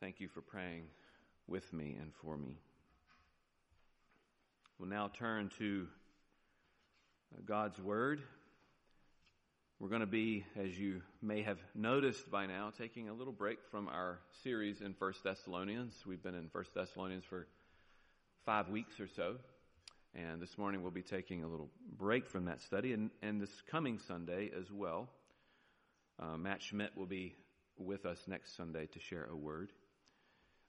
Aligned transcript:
Thank 0.00 0.20
you 0.20 0.28
for 0.28 0.42
praying 0.42 0.84
with 1.48 1.72
me 1.72 1.96
and 2.00 2.12
for 2.22 2.36
me. 2.36 2.60
We'll 4.78 4.88
now 4.88 5.10
turn 5.12 5.50
to 5.58 5.88
God's 7.44 7.80
Word. 7.80 8.22
We're 9.80 9.88
going 9.88 10.02
to 10.02 10.06
be, 10.06 10.44
as 10.56 10.78
you 10.78 11.02
may 11.20 11.42
have 11.42 11.58
noticed 11.74 12.30
by 12.30 12.46
now, 12.46 12.70
taking 12.78 13.08
a 13.08 13.12
little 13.12 13.32
break 13.32 13.58
from 13.72 13.88
our 13.88 14.20
series 14.44 14.82
in 14.82 14.94
1 14.96 15.12
Thessalonians. 15.24 15.94
We've 16.06 16.22
been 16.22 16.36
in 16.36 16.48
1 16.52 16.64
Thessalonians 16.76 17.24
for 17.24 17.48
five 18.46 18.68
weeks 18.68 19.00
or 19.00 19.08
so. 19.08 19.34
And 20.14 20.40
this 20.40 20.56
morning 20.56 20.80
we'll 20.80 20.92
be 20.92 21.02
taking 21.02 21.42
a 21.42 21.48
little 21.48 21.70
break 21.96 22.28
from 22.28 22.44
that 22.44 22.60
study. 22.60 22.92
And, 22.92 23.10
and 23.20 23.40
this 23.40 23.62
coming 23.68 23.98
Sunday 23.98 24.52
as 24.56 24.70
well, 24.70 25.08
uh, 26.20 26.36
Matt 26.36 26.62
Schmidt 26.62 26.96
will 26.96 27.06
be 27.06 27.34
with 27.76 28.06
us 28.06 28.26
next 28.28 28.56
Sunday 28.56 28.86
to 28.86 29.00
share 29.00 29.24
a 29.24 29.36
word. 29.36 29.72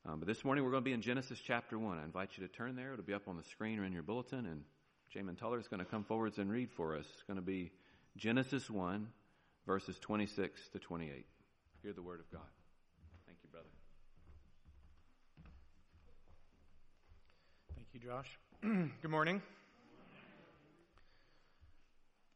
Um, 0.06 0.20
but 0.20 0.28
this 0.28 0.46
morning 0.46 0.64
we're 0.64 0.72
going 0.72 0.84
to 0.84 0.86
be 0.86 0.94
in 0.94 1.02
Genesis 1.02 1.40
chapter 1.46 1.78
1. 1.78 2.00
I 2.00 2.04
invite 2.04 2.30
you 2.38 2.48
to 2.48 2.54
turn 2.54 2.76
there. 2.76 2.94
It'll 2.94 3.04
be 3.04 3.14
up 3.14 3.28
on 3.28 3.36
the 3.36 3.44
screen 3.44 3.80
or 3.80 3.84
in 3.84 3.92
your 3.92 4.02
bulletin. 4.02 4.46
And 4.46 4.64
Jamin 5.14 5.38
Tuller 5.38 5.60
is 5.60 5.68
going 5.68 5.82
to 5.82 5.86
come 5.86 6.04
forwards 6.04 6.38
and 6.38 6.50
read 6.50 6.72
for 6.72 6.96
us. 6.96 7.06
It's 7.14 7.24
going 7.24 7.36
to 7.36 7.46
be 7.46 7.72
Genesis 8.16 8.70
1, 8.70 9.08
verses 9.68 10.00
26 10.00 10.70
to 10.70 10.80
28. 10.80 11.26
Hear 11.84 11.94
the 11.94 12.02
word 12.02 12.22
of 12.22 12.32
God. 12.32 12.48
Thank 13.26 13.40
you, 13.44 13.50
brother. 13.50 13.68
Thank 17.76 17.88
you, 17.94 18.00
Josh. 18.00 18.40
Good 19.02 19.12
morning. 19.12 19.42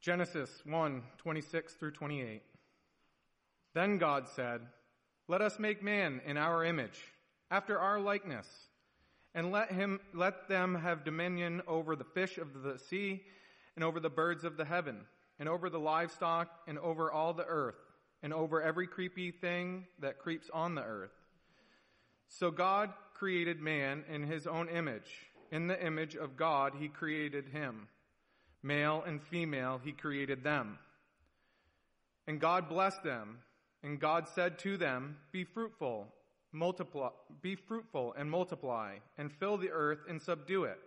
Genesis 0.01 0.49
1 0.65 1.01
26 1.17 1.73
through 1.75 1.91
28. 1.91 2.41
Then 3.73 3.97
God 3.97 4.27
said, 4.27 4.59
Let 5.29 5.41
us 5.41 5.59
make 5.59 5.81
man 5.81 6.19
in 6.25 6.35
our 6.35 6.65
image 6.65 6.99
after 7.53 7.77
our 7.77 7.99
likeness, 7.99 8.47
and 9.35 9.51
let 9.51 9.71
him, 9.71 9.99
let 10.11 10.49
them 10.49 10.73
have 10.73 11.05
dominion 11.05 11.61
over 11.67 11.95
the 11.95 12.03
fish 12.03 12.39
of 12.39 12.63
the 12.63 12.79
sea, 12.79 13.21
and 13.75 13.85
over 13.85 13.99
the 13.99 14.09
birds 14.09 14.43
of 14.43 14.57
the 14.57 14.65
heaven, 14.65 15.01
and 15.37 15.47
over 15.47 15.69
the 15.69 15.79
livestock, 15.79 16.49
and 16.67 16.79
over 16.79 17.11
all 17.11 17.31
the 17.31 17.45
earth, 17.45 17.75
and 18.23 18.33
over 18.33 18.59
every 18.59 18.87
creepy 18.87 19.29
thing 19.29 19.85
that 19.99 20.17
creeps 20.17 20.49
on 20.51 20.73
the 20.73 20.81
earth. 20.81 21.11
So 22.27 22.49
God 22.49 22.91
created 23.13 23.59
man 23.61 24.03
in 24.11 24.23
his 24.23 24.47
own 24.47 24.67
image. 24.67 25.29
In 25.51 25.67
the 25.67 25.85
image 25.85 26.15
of 26.15 26.35
God, 26.35 26.73
he 26.79 26.87
created 26.87 27.49
him. 27.49 27.87
Male 28.63 29.03
and 29.05 29.21
female, 29.21 29.79
he 29.83 29.91
created 29.91 30.43
them. 30.43 30.79
And 32.25 32.41
God 32.41 32.67
blessed 32.67 33.03
them. 33.03 33.37
And 33.83 33.99
God 33.99 34.27
said 34.33 34.57
to 34.59 34.75
them, 34.75 35.17
Be 35.31 35.43
fruitful 35.43 36.07
multiply, 36.53 37.09
be 37.41 37.55
fruitful 37.55 38.13
and 38.17 38.29
multiply, 38.29 38.95
and 39.17 39.31
fill 39.31 39.57
the 39.57 39.71
earth 39.71 39.99
and 40.07 40.21
subdue 40.21 40.63
it, 40.63 40.79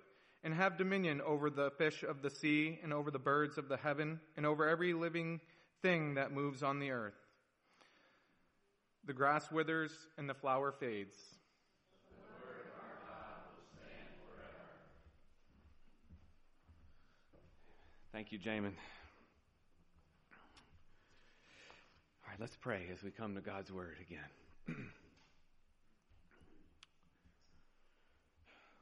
and 0.45 0.55
have 0.55 0.79
dominion 0.79 1.21
over 1.21 1.51
the 1.51 1.71
fish 1.73 2.03
of 2.03 2.23
the 2.23 2.31
sea, 2.31 2.79
and 2.83 2.93
over 2.93 3.11
the 3.11 3.19
birds 3.19 3.59
of 3.59 3.69
the 3.69 3.77
heaven, 3.77 4.21
and 4.37 4.47
over 4.47 4.69
every 4.69 4.93
living 4.93 5.41
thing 5.83 6.15
that 6.15 6.33
moves 6.33 6.63
on 6.63 6.79
the 6.79 6.91
earth. 6.91 7.15
The 9.05 9.13
grass 9.13 9.51
withers 9.51 9.93
and 10.17 10.29
the 10.29 10.35
flower 10.35 10.73
fades. 10.73 11.17
Thank 18.13 18.33
you, 18.33 18.39
Jamin. 18.39 18.73
All 22.25 22.31
right, 22.31 22.41
let's 22.41 22.57
pray 22.57 22.87
as 22.91 23.03
we 23.03 23.11
come 23.11 23.35
to 23.35 23.43
God's 23.43 23.71
Word 23.71 23.97
again. 24.01 24.77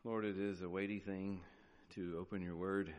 Lord, 0.07 0.27
it 0.27 0.39
is 0.39 0.61
a 0.61 0.69
weighty 0.69 0.99
thing 0.99 1.41
to 1.95 2.19
open 2.21 2.43
your 2.43 2.57
word. 2.57 2.93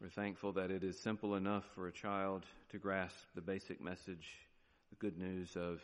We're 0.00 0.08
thankful 0.08 0.50
that 0.54 0.72
it 0.72 0.82
is 0.82 0.98
simple 0.98 1.36
enough 1.36 1.62
for 1.72 1.86
a 1.86 1.92
child 1.92 2.42
to 2.70 2.78
grasp 2.78 3.14
the 3.36 3.40
basic 3.40 3.80
message, 3.80 4.26
the 4.90 4.96
good 4.96 5.16
news 5.16 5.54
of, 5.54 5.80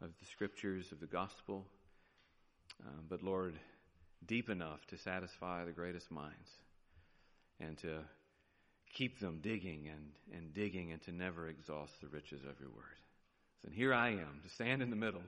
of 0.00 0.10
the 0.20 0.26
scriptures, 0.30 0.92
of 0.92 1.00
the 1.00 1.08
gospel. 1.08 1.66
Um, 2.86 3.06
but 3.08 3.24
Lord, 3.24 3.54
deep 4.24 4.48
enough 4.48 4.86
to 4.86 4.96
satisfy 4.96 5.64
the 5.64 5.72
greatest 5.72 6.12
minds 6.12 6.50
and 7.58 7.76
to 7.78 7.98
keep 8.94 9.18
them 9.18 9.40
digging 9.42 9.88
and, 9.88 10.12
and 10.32 10.54
digging 10.54 10.92
and 10.92 11.02
to 11.02 11.10
never 11.10 11.48
exhaust 11.48 12.00
the 12.00 12.06
riches 12.06 12.42
of 12.44 12.60
your 12.60 12.70
word. 12.70 13.00
And 13.66 13.74
here 13.74 13.92
I 13.92 14.10
am 14.10 14.42
to 14.44 14.54
stand 14.54 14.80
in 14.80 14.90
the 14.90 14.96
middle 14.96 15.22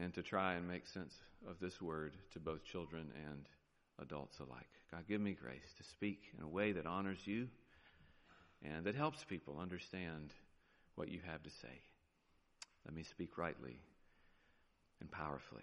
and 0.00 0.12
to 0.14 0.22
try 0.22 0.54
and 0.54 0.66
make 0.66 0.86
sense 0.86 1.14
of 1.48 1.60
this 1.60 1.80
word 1.80 2.14
to 2.32 2.40
both 2.40 2.64
children 2.64 3.10
and 3.28 3.48
adults 4.00 4.38
alike. 4.38 4.68
God, 4.90 5.04
give 5.08 5.20
me 5.20 5.32
grace 5.32 5.74
to 5.78 5.84
speak 5.84 6.20
in 6.36 6.44
a 6.44 6.48
way 6.48 6.72
that 6.72 6.86
honors 6.86 7.20
you 7.24 7.48
and 8.62 8.84
that 8.84 8.94
helps 8.94 9.24
people 9.24 9.58
understand 9.60 10.32
what 10.94 11.08
you 11.08 11.20
have 11.26 11.42
to 11.42 11.50
say. 11.50 11.80
Let 12.84 12.94
me 12.94 13.02
speak 13.02 13.38
rightly 13.38 13.76
and 15.00 15.10
powerfully. 15.10 15.62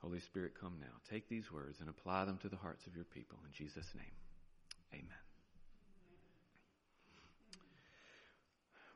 Holy 0.00 0.20
Spirit, 0.20 0.52
come 0.60 0.74
now. 0.80 0.92
Take 1.10 1.28
these 1.28 1.50
words 1.50 1.80
and 1.80 1.88
apply 1.88 2.26
them 2.26 2.38
to 2.42 2.48
the 2.48 2.56
hearts 2.56 2.86
of 2.86 2.94
your 2.94 3.06
people. 3.06 3.38
In 3.46 3.52
Jesus' 3.52 3.88
name, 3.94 4.12
amen. 4.92 5.24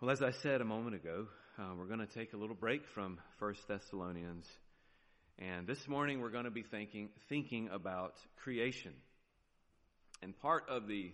Well, 0.00 0.10
as 0.10 0.22
I 0.22 0.30
said 0.30 0.60
a 0.60 0.64
moment 0.64 0.94
ago, 0.94 1.26
uh, 1.58 1.74
we're 1.76 1.86
going 1.86 1.98
to 1.98 2.06
take 2.06 2.34
a 2.34 2.36
little 2.36 2.54
break 2.54 2.86
from 2.86 3.18
First 3.38 3.66
Thessalonians, 3.66 4.46
and 5.40 5.66
this 5.66 5.88
morning 5.88 6.20
we're 6.20 6.30
going 6.30 6.44
to 6.44 6.52
be 6.52 6.62
thinking 6.62 7.08
thinking 7.28 7.68
about 7.72 8.14
creation. 8.36 8.92
And 10.22 10.38
part 10.38 10.68
of 10.68 10.86
the 10.86 11.10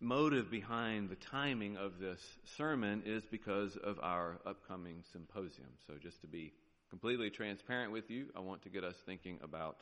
motive 0.00 0.50
behind 0.50 1.08
the 1.08 1.14
timing 1.14 1.76
of 1.76 2.00
this 2.00 2.20
sermon 2.56 3.04
is 3.06 3.22
because 3.30 3.76
of 3.76 4.00
our 4.02 4.40
upcoming 4.44 5.04
symposium. 5.12 5.68
So, 5.86 5.94
just 6.02 6.20
to 6.22 6.26
be 6.26 6.52
completely 6.90 7.30
transparent 7.30 7.92
with 7.92 8.10
you, 8.10 8.26
I 8.36 8.40
want 8.40 8.62
to 8.62 8.70
get 8.70 8.82
us 8.82 8.96
thinking 9.06 9.38
about 9.42 9.76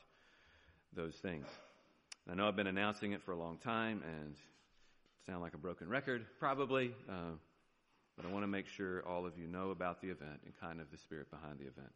those 0.94 1.14
things. 1.14 1.46
I 2.30 2.34
know 2.34 2.46
I've 2.46 2.56
been 2.56 2.66
announcing 2.66 3.12
it 3.12 3.22
for 3.22 3.32
a 3.32 3.38
long 3.38 3.56
time 3.56 4.02
and 4.04 4.34
sound 5.26 5.40
like 5.40 5.54
a 5.54 5.58
broken 5.58 5.88
record, 5.88 6.26
probably. 6.38 6.92
Uh, 7.08 7.36
but 8.20 8.28
I 8.28 8.32
want 8.32 8.42
to 8.42 8.48
make 8.48 8.66
sure 8.66 9.02
all 9.06 9.24
of 9.24 9.38
you 9.38 9.46
know 9.46 9.70
about 9.70 10.00
the 10.00 10.08
event 10.08 10.40
and 10.44 10.52
kind 10.60 10.80
of 10.80 10.90
the 10.90 10.98
spirit 10.98 11.30
behind 11.30 11.58
the 11.58 11.64
event. 11.64 11.92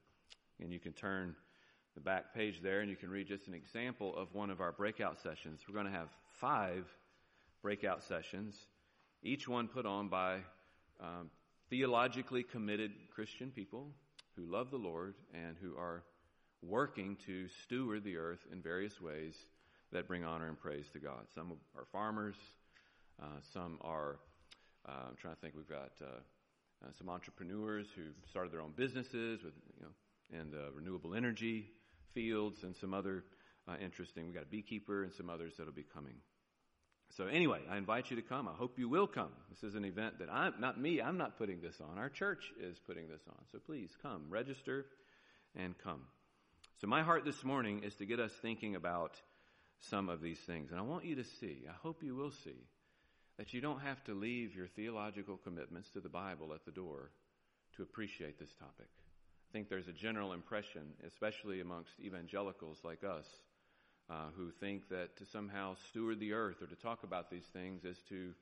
And 0.60 0.72
you 0.72 0.78
can 0.78 0.92
turn 0.92 1.34
the 1.94 2.00
back 2.00 2.34
page 2.34 2.60
there 2.62 2.80
and 2.80 2.88
you 2.88 2.96
can 2.96 3.10
read 3.10 3.28
just 3.28 3.46
an 3.46 3.54
example 3.54 4.16
of 4.16 4.32
one 4.34 4.50
of 4.50 4.60
our 4.60 4.72
breakout 4.72 5.20
sessions. 5.20 5.60
We're 5.68 5.74
going 5.74 5.92
to 5.92 5.98
have 5.98 6.08
five 6.40 6.86
breakout 7.62 8.02
sessions, 8.02 8.56
each 9.22 9.46
one 9.46 9.68
put 9.68 9.84
on 9.84 10.08
by 10.08 10.38
um, 11.00 11.30
theologically 11.68 12.42
committed 12.42 12.92
Christian 13.14 13.50
people 13.50 13.88
who 14.36 14.44
love 14.46 14.70
the 14.70 14.78
Lord 14.78 15.14
and 15.34 15.56
who 15.60 15.76
are 15.76 16.04
working 16.62 17.16
to 17.26 17.48
steward 17.48 18.02
the 18.02 18.16
earth 18.16 18.46
in 18.50 18.62
various 18.62 19.00
ways 19.00 19.34
that 19.92 20.08
bring 20.08 20.24
honor 20.24 20.48
and 20.48 20.58
praise 20.58 20.86
to 20.92 20.98
God. 20.98 21.26
Some 21.34 21.52
are 21.76 21.84
farmers, 21.92 22.36
uh, 23.22 23.26
some 23.52 23.78
are 23.82 24.16
uh, 24.88 25.08
I'm 25.08 25.16
trying 25.16 25.34
to 25.34 25.40
think. 25.40 25.54
We've 25.56 25.68
got 25.68 25.92
uh, 26.00 26.06
uh, 26.84 26.88
some 26.98 27.08
entrepreneurs 27.08 27.86
who 27.94 28.02
started 28.28 28.52
their 28.52 28.60
own 28.60 28.72
businesses 28.76 29.42
with, 29.42 29.54
you 29.76 29.86
know, 29.86 30.40
in 30.40 30.50
the 30.50 30.70
renewable 30.74 31.14
energy 31.14 31.70
fields 32.12 32.62
and 32.62 32.76
some 32.76 32.94
other 32.94 33.24
uh, 33.68 33.76
interesting. 33.82 34.26
We've 34.26 34.34
got 34.34 34.44
a 34.44 34.46
beekeeper 34.46 35.02
and 35.02 35.12
some 35.12 35.30
others 35.30 35.54
that'll 35.56 35.72
be 35.72 35.86
coming. 35.94 36.14
So 37.16 37.26
anyway, 37.26 37.60
I 37.70 37.76
invite 37.76 38.10
you 38.10 38.16
to 38.16 38.22
come. 38.22 38.48
I 38.48 38.54
hope 38.54 38.78
you 38.78 38.88
will 38.88 39.06
come. 39.06 39.30
This 39.50 39.62
is 39.62 39.76
an 39.76 39.84
event 39.84 40.18
that 40.18 40.28
I'm 40.32 40.54
not 40.58 40.80
me. 40.80 41.00
I'm 41.00 41.16
not 41.16 41.38
putting 41.38 41.60
this 41.60 41.80
on. 41.80 41.98
Our 41.98 42.08
church 42.08 42.50
is 42.60 42.78
putting 42.78 43.08
this 43.08 43.22
on. 43.28 43.36
So 43.52 43.58
please 43.58 43.90
come, 44.02 44.24
register, 44.28 44.86
and 45.54 45.78
come. 45.78 46.00
So 46.80 46.88
my 46.88 47.02
heart 47.02 47.24
this 47.24 47.44
morning 47.44 47.82
is 47.84 47.94
to 47.96 48.06
get 48.06 48.18
us 48.18 48.32
thinking 48.42 48.74
about 48.74 49.20
some 49.78 50.08
of 50.08 50.20
these 50.20 50.38
things, 50.40 50.70
and 50.70 50.80
I 50.80 50.82
want 50.82 51.04
you 51.04 51.14
to 51.16 51.24
see. 51.24 51.66
I 51.68 51.74
hope 51.82 52.02
you 52.02 52.16
will 52.16 52.30
see 52.30 52.66
that 53.38 53.52
you 53.52 53.60
don't 53.60 53.80
have 53.80 54.02
to 54.04 54.14
leave 54.14 54.54
your 54.54 54.68
theological 54.68 55.36
commitments 55.36 55.90
to 55.90 56.00
the 56.00 56.08
Bible 56.08 56.52
at 56.54 56.64
the 56.64 56.70
door 56.70 57.10
to 57.76 57.82
appreciate 57.82 58.38
this 58.38 58.52
topic. 58.58 58.88
I 58.88 59.52
think 59.52 59.68
there's 59.68 59.88
a 59.88 59.92
general 59.92 60.32
impression, 60.32 60.82
especially 61.06 61.60
amongst 61.60 61.92
evangelicals 62.00 62.78
like 62.84 63.02
us, 63.04 63.26
uh, 64.10 64.26
who 64.36 64.50
think 64.50 64.88
that 64.90 65.16
to 65.16 65.24
somehow 65.26 65.74
steward 65.88 66.20
the 66.20 66.32
earth 66.32 66.62
or 66.62 66.66
to 66.66 66.76
talk 66.76 67.04
about 67.04 67.30
these 67.30 67.46
things 67.52 67.84
is 67.84 67.98
to 68.08 68.32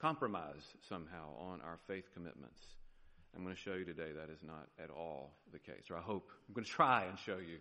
compromise 0.00 0.74
somehow 0.88 1.36
on 1.38 1.60
our 1.60 1.78
faith 1.86 2.04
commitments. 2.12 2.60
I'm 3.34 3.44
going 3.44 3.54
to 3.54 3.60
show 3.60 3.74
you 3.74 3.84
today 3.84 4.12
that 4.12 4.30
is 4.30 4.42
not 4.42 4.68
at 4.82 4.90
all 4.90 5.30
the 5.52 5.58
case, 5.58 5.84
or 5.90 5.96
I 5.96 6.02
hope 6.02 6.28
I'm 6.48 6.54
going 6.54 6.64
to 6.66 6.70
try 6.70 7.04
and 7.04 7.18
show 7.18 7.38
you 7.38 7.58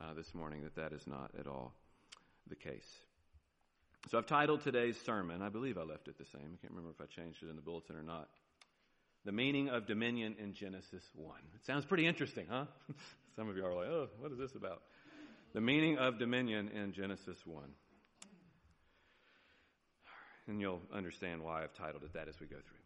uh, 0.00 0.14
this 0.14 0.34
morning 0.34 0.62
that 0.62 0.76
that 0.76 0.92
is 0.92 1.06
not 1.06 1.30
at 1.38 1.46
all 1.46 1.74
the 2.48 2.56
case. 2.56 2.88
So 4.10 4.18
I've 4.18 4.26
titled 4.26 4.62
today's 4.62 5.00
sermon, 5.00 5.42
I 5.42 5.48
believe 5.48 5.78
I 5.78 5.82
left 5.82 6.08
it 6.08 6.18
the 6.18 6.24
same. 6.24 6.42
I 6.42 6.56
can't 6.60 6.72
remember 6.72 6.90
if 6.90 7.00
I 7.00 7.06
changed 7.06 7.42
it 7.42 7.48
in 7.48 7.56
the 7.56 7.62
bulletin 7.62 7.96
or 7.96 8.02
not. 8.02 8.28
The 9.24 9.32
meaning 9.32 9.68
of 9.68 9.86
dominion 9.86 10.34
in 10.38 10.52
Genesis 10.52 11.04
1. 11.14 11.36
It 11.54 11.64
sounds 11.64 11.84
pretty 11.84 12.06
interesting, 12.06 12.46
huh? 12.50 12.64
Some 13.36 13.48
of 13.48 13.56
you 13.56 13.64
are 13.64 13.72
like, 13.72 13.86
oh, 13.86 14.08
what 14.18 14.32
is 14.32 14.38
this 14.38 14.54
about? 14.54 14.82
The 15.54 15.60
meaning 15.60 15.98
of 15.98 16.18
dominion 16.18 16.68
in 16.68 16.92
Genesis 16.92 17.38
1. 17.46 17.62
And 20.48 20.60
you'll 20.60 20.82
understand 20.92 21.42
why 21.42 21.62
I've 21.62 21.74
titled 21.74 22.02
it 22.02 22.12
that 22.14 22.26
as 22.28 22.40
we 22.40 22.46
go 22.46 22.56
through. 22.56 22.78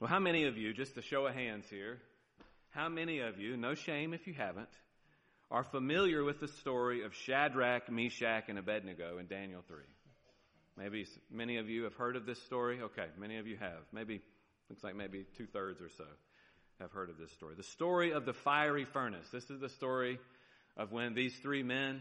Well, 0.00 0.10
how 0.10 0.18
many 0.18 0.44
of 0.44 0.58
you, 0.58 0.72
just 0.74 0.98
a 0.98 1.02
show 1.02 1.26
of 1.26 1.34
hands 1.34 1.66
here, 1.70 2.00
how 2.70 2.88
many 2.88 3.20
of 3.20 3.38
you, 3.38 3.56
no 3.56 3.74
shame 3.74 4.12
if 4.12 4.26
you 4.26 4.34
haven't, 4.34 4.68
are 5.50 5.64
familiar 5.64 6.24
with 6.24 6.40
the 6.40 6.48
story 6.48 7.02
of 7.04 7.14
Shadrach, 7.14 7.90
Meshach, 7.90 8.44
and 8.48 8.58
Abednego 8.58 9.18
in 9.18 9.26
Daniel 9.26 9.62
3? 9.66 9.76
Maybe 10.76 11.06
many 11.30 11.58
of 11.58 11.68
you 11.68 11.84
have 11.84 11.94
heard 11.94 12.16
of 12.16 12.26
this 12.26 12.42
story. 12.42 12.80
Okay, 12.80 13.06
many 13.18 13.38
of 13.38 13.46
you 13.46 13.56
have. 13.56 13.82
Maybe, 13.92 14.20
looks 14.68 14.82
like 14.82 14.96
maybe 14.96 15.24
two 15.36 15.46
thirds 15.46 15.80
or 15.80 15.88
so 15.96 16.04
have 16.80 16.90
heard 16.90 17.10
of 17.10 17.18
this 17.18 17.30
story. 17.32 17.54
The 17.56 17.62
story 17.62 18.12
of 18.12 18.26
the 18.26 18.32
fiery 18.32 18.84
furnace. 18.84 19.26
This 19.32 19.48
is 19.50 19.60
the 19.60 19.68
story 19.68 20.18
of 20.76 20.90
when 20.90 21.14
these 21.14 21.36
three 21.36 21.62
men 21.62 22.00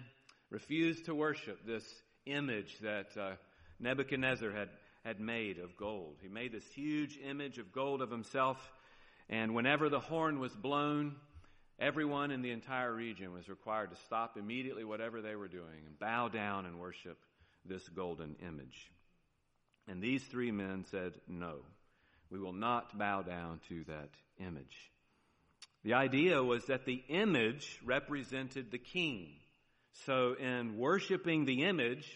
refused 0.50 1.06
to 1.06 1.16
worship 1.16 1.66
this 1.66 1.84
image 2.26 2.80
that 2.80 3.08
uh, 3.20 3.32
Nebuchadnezzar 3.80 4.52
had, 4.52 4.70
had 5.04 5.20
made 5.20 5.60
of 5.60 5.78
gold. 5.78 6.18
He 6.22 6.30
made 6.30 6.52
this 6.52 6.66
huge 6.74 7.20
image 7.24 7.60
of 7.60 7.72
gold 7.72 8.02
of 8.02 8.10
himself, 8.10 8.58
and 9.30 9.54
whenever 9.54 9.90
the 9.90 10.00
horn 10.00 10.40
was 10.40 10.54
blown, 10.54 11.16
everyone 11.84 12.32
in 12.32 12.42
the 12.42 12.52
entire 12.52 12.94
region 12.94 13.34
was 13.34 13.50
required 13.50 13.92
to 13.92 13.98
stop 14.06 14.38
immediately 14.38 14.86
whatever 14.86 15.22
they 15.22 15.36
were 15.36 15.50
doing 15.50 15.84
and 15.86 16.00
bow 16.00 16.30
down 16.30 16.66
and 16.66 16.80
worship 16.80 17.18
this 17.66 17.88
golden 17.90 18.38
image. 18.42 18.90
And 19.88 20.02
these 20.02 20.24
three 20.24 20.52
men 20.52 20.86
said, 20.92 21.14
No, 21.28 21.58
we 22.30 22.40
will 22.40 22.54
not 22.54 22.98
bow 22.98 23.22
down 23.22 23.60
to 23.68 23.84
that 23.90 24.10
image. 24.40 24.92
The 25.84 25.96
idea 25.96 26.42
was 26.42 26.66
that 26.68 26.86
the 26.86 27.04
image 27.10 27.80
represented 27.86 28.72
the 28.72 28.78
king. 28.78 29.34
So 30.06 30.36
in 30.40 30.78
worshiping 30.78 31.44
the 31.44 31.66
image, 31.66 32.10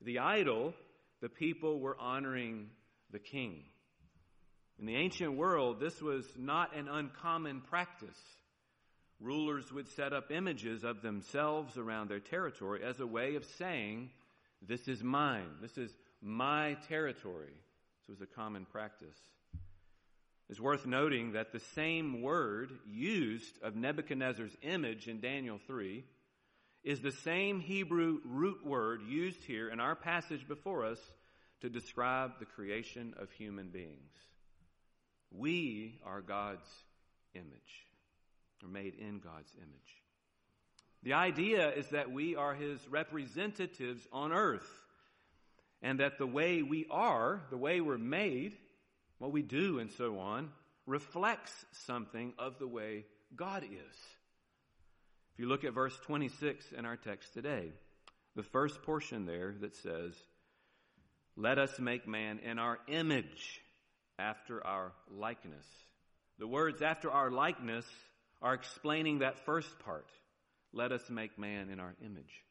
the 0.00 0.20
idol, 0.20 0.72
the 1.20 1.28
people 1.28 1.80
were 1.80 1.96
honoring 2.00 2.70
the 3.10 3.18
king. 3.18 3.62
In 4.78 4.86
the 4.86 4.96
ancient 4.96 5.36
world, 5.36 5.80
this 5.80 6.00
was 6.00 6.26
not 6.38 6.74
an 6.74 6.88
uncommon 6.88 7.60
practice. 7.60 8.18
Rulers 9.22 9.72
would 9.72 9.88
set 9.88 10.12
up 10.12 10.30
images 10.30 10.82
of 10.84 11.00
themselves 11.00 11.78
around 11.78 12.08
their 12.08 12.20
territory 12.20 12.82
as 12.84 12.98
a 12.98 13.06
way 13.06 13.36
of 13.36 13.44
saying, 13.44 14.10
this 14.66 14.88
is 14.88 15.02
mine. 15.02 15.48
This 15.60 15.78
is 15.78 15.90
my 16.20 16.76
territory. 16.88 17.52
This 18.00 18.18
was 18.18 18.20
a 18.20 18.34
common 18.34 18.64
practice. 18.64 19.16
It's 20.48 20.60
worth 20.60 20.86
noting 20.86 21.32
that 21.32 21.52
the 21.52 21.62
same 21.74 22.20
word 22.20 22.70
used 22.86 23.62
of 23.62 23.74
Nebuchadnezzar's 23.74 24.56
image 24.62 25.08
in 25.08 25.20
Daniel 25.20 25.58
3 25.66 26.04
is 26.84 27.00
the 27.00 27.12
same 27.12 27.60
Hebrew 27.60 28.18
root 28.24 28.66
word 28.66 29.02
used 29.08 29.44
here 29.44 29.68
in 29.68 29.80
our 29.80 29.94
passage 29.94 30.46
before 30.46 30.84
us 30.84 30.98
to 31.60 31.70
describe 31.70 32.32
the 32.38 32.44
creation 32.44 33.14
of 33.18 33.30
human 33.30 33.68
beings. 33.68 34.12
We 35.30 36.00
are 36.04 36.20
God's 36.20 36.68
image, 37.34 37.86
or 38.62 38.68
made 38.68 38.94
in 38.94 39.18
God's 39.18 39.52
image. 39.56 40.02
The 41.02 41.14
idea 41.14 41.70
is 41.72 41.88
that 41.88 42.12
we 42.12 42.36
are 42.36 42.54
his 42.54 42.78
representatives 42.88 44.06
on 44.12 44.32
earth, 44.32 44.68
and 45.82 45.98
that 46.00 46.18
the 46.18 46.26
way 46.26 46.62
we 46.62 46.86
are, 46.90 47.42
the 47.50 47.56
way 47.56 47.80
we're 47.80 47.98
made, 47.98 48.56
what 49.18 49.32
we 49.32 49.42
do, 49.42 49.80
and 49.80 49.90
so 49.90 50.18
on, 50.20 50.50
reflects 50.86 51.52
something 51.86 52.32
of 52.38 52.58
the 52.58 52.68
way 52.68 53.04
God 53.34 53.64
is. 53.64 53.96
If 55.32 55.38
you 55.40 55.48
look 55.48 55.64
at 55.64 55.72
verse 55.72 55.98
26 56.06 56.72
in 56.72 56.84
our 56.84 56.96
text 56.96 57.32
today, 57.32 57.72
the 58.36 58.42
first 58.42 58.82
portion 58.82 59.26
there 59.26 59.54
that 59.60 59.74
says, 59.76 60.12
Let 61.36 61.58
us 61.58 61.78
make 61.78 62.06
man 62.06 62.38
in 62.38 62.58
our 62.58 62.78
image 62.86 63.60
after 64.18 64.64
our 64.64 64.92
likeness. 65.10 65.66
The 66.38 66.46
words 66.46 66.82
after 66.82 67.10
our 67.10 67.30
likeness 67.30 67.86
are 68.42 68.54
explaining 68.54 69.20
that 69.20 69.44
first 69.46 69.78
part 69.80 70.06
let 70.72 70.92
us 70.92 71.08
make 71.10 71.38
man 71.38 71.68
in 71.68 71.80
our 71.80 71.94
image. 72.04 72.44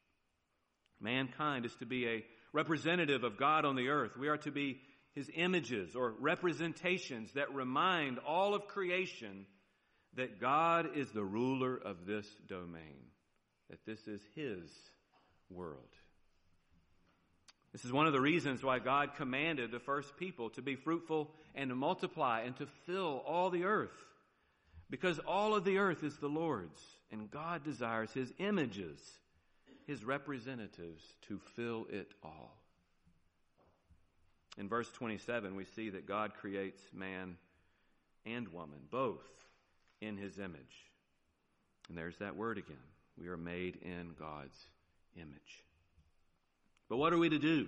Mankind 0.99 1.65
is 1.65 1.75
to 1.77 1.85
be 1.85 2.07
a 2.07 2.25
representative 2.53 3.23
of 3.23 3.37
God 3.37 3.65
on 3.65 3.75
the 3.75 3.89
earth. 3.89 4.15
We 4.15 4.27
are 4.27 4.37
to 4.37 4.51
be 4.51 4.79
his 5.13 5.29
images 5.35 5.95
or 5.95 6.13
representations 6.19 7.33
that 7.33 7.53
remind 7.53 8.19
all 8.19 8.53
of 8.53 8.67
creation 8.67 9.45
that 10.15 10.39
God 10.39 10.95
is 10.95 11.09
the 11.11 11.23
ruler 11.23 11.75
of 11.75 12.05
this 12.05 12.27
domain, 12.47 13.09
that 13.69 13.83
this 13.85 14.07
is 14.07 14.21
his 14.35 14.69
world. 15.49 15.79
This 17.71 17.85
is 17.85 17.91
one 17.91 18.05
of 18.05 18.13
the 18.13 18.21
reasons 18.21 18.61
why 18.61 18.79
God 18.79 19.15
commanded 19.15 19.71
the 19.71 19.79
first 19.79 20.17
people 20.17 20.49
to 20.51 20.61
be 20.61 20.75
fruitful 20.75 21.31
and 21.55 21.69
to 21.69 21.75
multiply 21.75 22.41
and 22.41 22.55
to 22.57 22.67
fill 22.85 23.23
all 23.25 23.49
the 23.49 23.63
earth. 23.63 23.89
Because 24.91 25.19
all 25.19 25.55
of 25.55 25.63
the 25.63 25.77
earth 25.79 26.03
is 26.03 26.17
the 26.17 26.27
Lord's. 26.27 26.81
And 27.11 27.31
God 27.31 27.63
desires 27.63 28.11
His 28.13 28.31
images, 28.37 28.99
His 29.87 30.03
representatives, 30.03 31.03
to 31.27 31.39
fill 31.55 31.87
it 31.89 32.11
all. 32.23 32.55
In 34.57 34.69
verse 34.69 34.91
27, 34.91 35.55
we 35.55 35.65
see 35.65 35.89
that 35.89 36.05
God 36.05 36.33
creates 36.35 36.81
man 36.93 37.37
and 38.25 38.49
woman, 38.49 38.79
both 38.91 39.27
in 40.01 40.17
His 40.17 40.37
image. 40.37 40.85
And 41.89 41.97
there's 41.97 42.17
that 42.17 42.35
word 42.35 42.57
again. 42.57 42.75
We 43.17 43.27
are 43.29 43.37
made 43.37 43.77
in 43.81 44.13
God's 44.19 44.57
image. 45.15 45.63
But 46.89 46.97
what 46.97 47.13
are 47.13 47.17
we 47.17 47.29
to 47.29 47.39
do? 47.39 47.67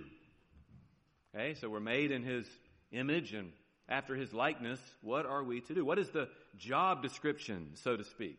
Okay, 1.34 1.54
so 1.54 1.68
we're 1.68 1.80
made 1.80 2.10
in 2.10 2.22
His 2.22 2.46
image 2.92 3.32
and 3.32 3.50
after 3.88 4.14
His 4.14 4.32
likeness. 4.32 4.80
What 5.02 5.26
are 5.26 5.42
we 5.42 5.60
to 5.62 5.74
do? 5.74 5.84
What 5.84 5.98
is 5.98 6.10
the 6.10 6.28
job 6.56 7.02
description, 7.02 7.70
so 7.74 7.96
to 7.96 8.04
speak? 8.04 8.38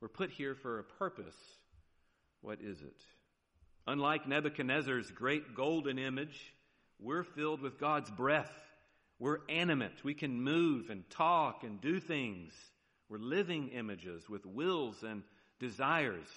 We're 0.00 0.08
put 0.08 0.30
here 0.30 0.54
for 0.54 0.78
a 0.78 0.84
purpose. 0.84 1.36
What 2.42 2.60
is 2.60 2.80
it? 2.80 3.00
Unlike 3.86 4.28
Nebuchadnezzar's 4.28 5.10
great 5.10 5.54
golden 5.54 5.98
image, 5.98 6.54
we're 6.98 7.24
filled 7.24 7.60
with 7.60 7.78
God's 7.78 8.10
breath. 8.10 8.52
We're 9.18 9.38
animate. 9.48 10.04
We 10.04 10.14
can 10.14 10.42
move 10.42 10.90
and 10.90 11.08
talk 11.10 11.64
and 11.64 11.80
do 11.80 12.00
things. 12.00 12.52
We're 13.08 13.18
living 13.18 13.68
images 13.68 14.28
with 14.28 14.44
wills 14.44 15.02
and 15.02 15.22
desires. 15.58 16.28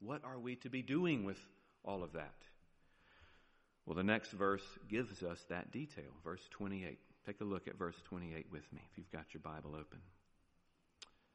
What 0.00 0.24
are 0.24 0.38
we 0.38 0.56
to 0.56 0.70
be 0.70 0.82
doing 0.82 1.24
with 1.24 1.38
all 1.84 2.02
of 2.02 2.12
that? 2.12 2.34
Well, 3.86 3.94
the 3.94 4.02
next 4.02 4.32
verse 4.32 4.64
gives 4.88 5.22
us 5.22 5.42
that 5.48 5.70
detail. 5.70 6.10
Verse 6.24 6.42
28. 6.50 6.98
Take 7.24 7.40
a 7.40 7.44
look 7.44 7.68
at 7.68 7.78
verse 7.78 7.96
28 8.04 8.46
with 8.52 8.72
me 8.72 8.80
if 8.90 8.98
you've 8.98 9.12
got 9.12 9.32
your 9.32 9.40
Bible 9.40 9.74
open. 9.74 10.00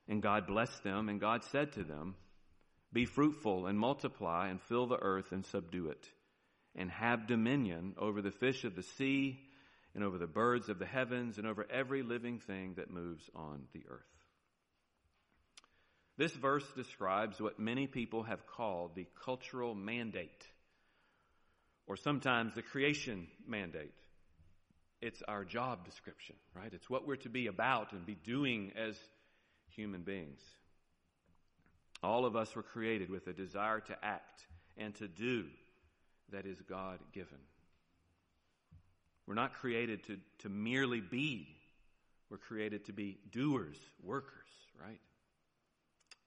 And 0.08 0.22
God 0.22 0.48
blessed 0.48 0.84
them, 0.84 1.10
and 1.10 1.20
God 1.20 1.44
said 1.52 1.74
to 1.74 1.84
them, 1.84 2.16
Be 2.92 3.06
fruitful 3.06 3.68
and 3.68 3.80
multiply 3.80 4.50
and 4.50 4.62
fill 4.62 4.88
the 4.88 4.98
earth 4.98 5.32
and 5.32 5.46
subdue 5.46 5.88
it, 5.88 6.06
and 6.76 6.90
have 6.92 7.28
dominion 7.28 7.94
over 7.98 8.22
the 8.22 8.32
fish 8.32 8.66
of 8.66 8.76
the 8.76 8.84
sea, 8.84 9.40
and 9.94 10.04
over 10.04 10.18
the 10.18 10.28
birds 10.28 10.70
of 10.70 10.80
the 10.80 10.86
heavens, 10.86 11.38
and 11.38 11.48
over 11.48 11.66
every 11.70 12.04
living 12.04 12.40
thing 12.40 12.74
that 12.76 12.90
moves 12.90 13.30
on 13.36 13.64
the 13.74 13.84
earth. 13.90 14.02
This 16.18 16.34
verse 16.34 16.66
describes 16.76 17.40
what 17.40 17.60
many 17.60 17.88
people 17.88 18.24
have 18.24 18.46
called 18.46 18.96
the 18.96 19.08
cultural 19.24 19.74
mandate, 19.76 20.46
or 21.88 21.96
sometimes 21.98 22.56
the 22.56 22.62
creation 22.62 23.28
mandate. 23.48 23.94
It's 25.02 25.22
our 25.28 25.44
job 25.44 25.84
description, 25.86 26.36
right? 26.56 26.72
It's 26.74 26.90
what 26.90 27.08
we're 27.08 27.16
to 27.18 27.30
be 27.30 27.48
about 27.48 27.92
and 27.92 28.06
be 28.06 28.16
doing 28.16 28.72
as 28.76 28.96
human 29.70 30.02
beings. 30.02 30.42
All 32.04 32.26
of 32.26 32.36
us 32.36 32.56
were 32.56 32.64
created 32.64 33.10
with 33.10 33.28
a 33.28 33.34
desire 33.34 33.80
to 33.80 33.98
act 34.04 34.46
and 34.78 34.94
to 34.96 35.08
do 35.08 35.46
that 36.32 36.46
is 36.46 36.60
God 36.62 37.00
given. 37.14 37.38
We're 39.28 39.36
not 39.36 39.54
created 39.54 40.04
to, 40.06 40.18
to 40.40 40.50
merely 40.50 41.00
be, 41.00 41.48
we're 42.30 42.38
created 42.38 42.86
to 42.86 42.94
be 42.94 43.18
doers, 43.32 43.78
workers, 44.04 44.48
right? 44.80 45.00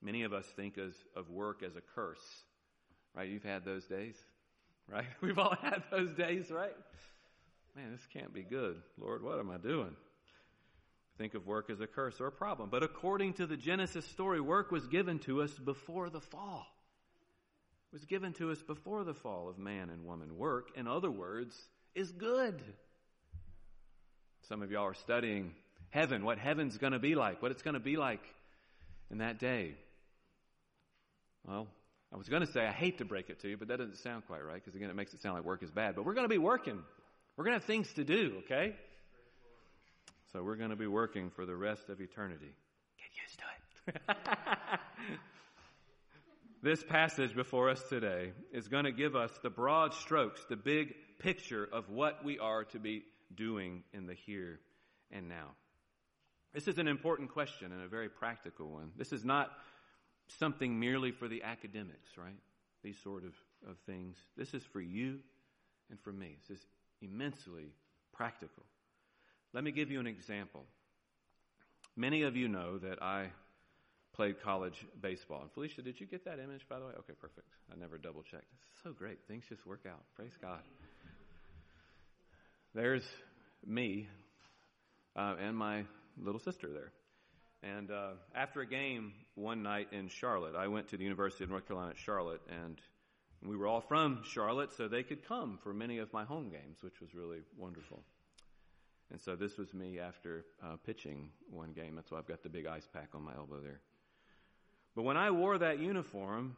Many 0.02 0.22
of 0.22 0.32
us 0.32 0.46
think 0.56 0.78
as, 0.78 0.92
of 1.16 1.30
work 1.30 1.62
as 1.62 1.76
a 1.76 1.80
curse, 1.94 2.24
right? 3.14 3.28
You've 3.28 3.44
had 3.44 3.64
those 3.64 3.86
days, 3.86 4.16
right? 4.90 5.06
We've 5.20 5.38
all 5.38 5.56
had 5.60 5.82
those 5.90 6.12
days, 6.14 6.50
right? 6.50 6.76
Man, 7.76 7.92
this 7.92 8.06
can't 8.12 8.32
be 8.32 8.42
good. 8.42 8.80
Lord, 8.98 9.22
what 9.22 9.38
am 9.38 9.50
I 9.50 9.58
doing? 9.58 9.96
think 11.18 11.34
of 11.34 11.46
work 11.46 11.70
as 11.70 11.80
a 11.80 11.86
curse 11.86 12.20
or 12.20 12.26
a 12.26 12.32
problem. 12.32 12.70
But 12.70 12.82
according 12.82 13.34
to 13.34 13.46
the 13.46 13.56
Genesis 13.56 14.04
story, 14.06 14.40
work 14.40 14.70
was 14.70 14.86
given 14.86 15.18
to 15.20 15.42
us 15.42 15.52
before 15.52 16.10
the 16.10 16.20
fall. 16.20 16.66
It 17.92 17.96
was 17.96 18.04
given 18.04 18.32
to 18.34 18.50
us 18.50 18.60
before 18.62 19.04
the 19.04 19.14
fall 19.14 19.48
of 19.48 19.58
man 19.58 19.90
and 19.90 20.04
woman. 20.04 20.36
Work, 20.36 20.70
in 20.76 20.88
other 20.88 21.10
words, 21.10 21.56
is 21.94 22.10
good. 22.10 22.60
Some 24.48 24.62
of 24.62 24.70
y'all 24.70 24.86
are 24.86 24.94
studying 24.94 25.52
heaven, 25.90 26.24
what 26.24 26.38
heaven's 26.38 26.76
going 26.76 26.92
to 26.92 26.98
be 26.98 27.14
like, 27.14 27.40
what 27.40 27.52
it's 27.52 27.62
going 27.62 27.74
to 27.74 27.80
be 27.80 27.96
like 27.96 28.22
in 29.10 29.18
that 29.18 29.38
day. 29.38 29.74
Well, 31.46 31.68
I 32.14 32.16
was 32.16 32.28
going 32.28 32.46
to 32.46 32.52
say 32.52 32.64
I 32.64 32.70
hate 32.70 32.98
to 32.98 33.04
break 33.04 33.28
it 33.28 33.40
to 33.40 33.48
you, 33.48 33.56
but 33.56 33.66
that 33.68 33.78
doesn't 33.78 33.96
sound 33.96 34.24
quite 34.28 34.44
right 34.44 34.54
because 34.54 34.76
again, 34.76 34.88
it 34.88 34.94
makes 34.94 35.12
it 35.14 35.20
sound 35.20 35.34
like 35.34 35.44
work 35.44 35.64
is 35.64 35.70
bad. 35.72 35.96
But 35.96 36.04
we're 36.04 36.14
going 36.14 36.26
to 36.26 36.32
be 36.32 36.38
working. 36.38 36.80
We're 37.36 37.42
going 37.42 37.54
to 37.54 37.58
have 37.58 37.66
things 37.66 37.92
to 37.94 38.04
do, 38.04 38.36
okay? 38.44 38.76
So 40.32 40.44
we're 40.44 40.54
going 40.54 40.70
to 40.70 40.76
be 40.76 40.86
working 40.86 41.30
for 41.30 41.44
the 41.44 41.56
rest 41.56 41.88
of 41.88 42.00
eternity. 42.00 42.54
Get 42.98 43.08
used 43.20 43.40
to 43.40 44.14
it. 44.14 44.78
this 46.62 46.84
passage 46.84 47.34
before 47.34 47.68
us 47.68 47.82
today 47.88 48.30
is 48.52 48.68
going 48.68 48.84
to 48.84 48.92
give 48.92 49.16
us 49.16 49.32
the 49.42 49.50
broad 49.50 49.92
strokes, 49.92 50.40
the 50.48 50.54
big 50.54 50.94
picture 51.18 51.68
of 51.72 51.90
what 51.90 52.24
we 52.24 52.38
are 52.38 52.62
to 52.62 52.78
be 52.78 53.02
doing 53.34 53.82
in 53.92 54.06
the 54.06 54.14
here 54.14 54.60
and 55.10 55.28
now. 55.28 55.48
This 56.52 56.68
is 56.68 56.78
an 56.78 56.86
important 56.86 57.30
question 57.30 57.72
and 57.72 57.82
a 57.82 57.88
very 57.88 58.08
practical 58.08 58.70
one. 58.70 58.92
This 58.96 59.12
is 59.12 59.24
not 59.24 59.50
something 60.28 60.78
merely 60.78 61.12
for 61.12 61.28
the 61.28 61.42
academics, 61.42 62.16
right? 62.16 62.38
These 62.82 62.98
sort 63.02 63.24
of, 63.24 63.34
of 63.68 63.76
things. 63.86 64.16
This 64.36 64.54
is 64.54 64.62
for 64.72 64.80
you 64.80 65.18
and 65.90 66.00
for 66.00 66.12
me. 66.12 66.36
This 66.48 66.58
is 66.58 66.64
immensely 67.00 67.72
practical. 68.12 68.62
Let 69.52 69.64
me 69.64 69.70
give 69.70 69.90
you 69.90 70.00
an 70.00 70.06
example. 70.06 70.64
Many 71.96 72.22
of 72.22 72.36
you 72.36 72.48
know 72.48 72.78
that 72.78 73.02
I 73.02 73.28
played 74.14 74.40
college 74.42 74.86
baseball. 75.00 75.42
And 75.42 75.50
Felicia, 75.52 75.82
did 75.82 76.00
you 76.00 76.06
get 76.06 76.24
that 76.24 76.38
image, 76.38 76.66
by 76.68 76.78
the 76.78 76.86
way? 76.86 76.92
Okay, 76.98 77.14
perfect. 77.20 77.48
I 77.72 77.78
never 77.78 77.98
double 77.98 78.22
checked. 78.22 78.46
It's 78.72 78.82
so 78.82 78.92
great. 78.92 79.18
Things 79.28 79.44
just 79.48 79.66
work 79.66 79.84
out. 79.88 80.00
Praise 80.16 80.36
God. 80.40 80.60
There's 82.74 83.04
me 83.66 84.08
uh, 85.16 85.36
and 85.40 85.56
my 85.56 85.84
little 86.20 86.40
sister 86.40 86.68
there. 86.72 86.92
And 87.64 87.90
uh, 87.90 88.10
after 88.34 88.60
a 88.60 88.66
game 88.66 89.14
one 89.36 89.62
night 89.62 89.88
in 89.92 90.08
Charlotte, 90.08 90.54
I 90.54 90.68
went 90.68 90.88
to 90.88 90.98
the 90.98 91.04
University 91.04 91.44
of 91.44 91.50
North 91.50 91.66
Carolina 91.66 91.92
at 91.92 91.98
Charlotte, 91.98 92.42
and 92.50 92.78
we 93.42 93.56
were 93.56 93.66
all 93.66 93.80
from 93.80 94.22
Charlotte, 94.22 94.72
so 94.72 94.86
they 94.86 95.02
could 95.02 95.26
come 95.26 95.58
for 95.62 95.72
many 95.72 95.98
of 95.98 96.12
my 96.12 96.24
home 96.24 96.50
games, 96.50 96.82
which 96.82 97.00
was 97.00 97.14
really 97.14 97.38
wonderful. 97.56 98.02
And 99.10 99.20
so 99.20 99.34
this 99.34 99.56
was 99.56 99.72
me 99.72 99.98
after 99.98 100.44
uh, 100.62 100.76
pitching 100.84 101.30
one 101.50 101.72
game. 101.72 101.94
That's 101.94 102.10
why 102.10 102.18
I've 102.18 102.26
got 102.26 102.42
the 102.42 102.48
big 102.50 102.66
ice 102.66 102.86
pack 102.92 103.08
on 103.14 103.22
my 103.22 103.34
elbow 103.34 103.60
there. 103.62 103.80
But 104.94 105.02
when 105.02 105.16
I 105.16 105.30
wore 105.30 105.56
that 105.56 105.78
uniform, 105.78 106.56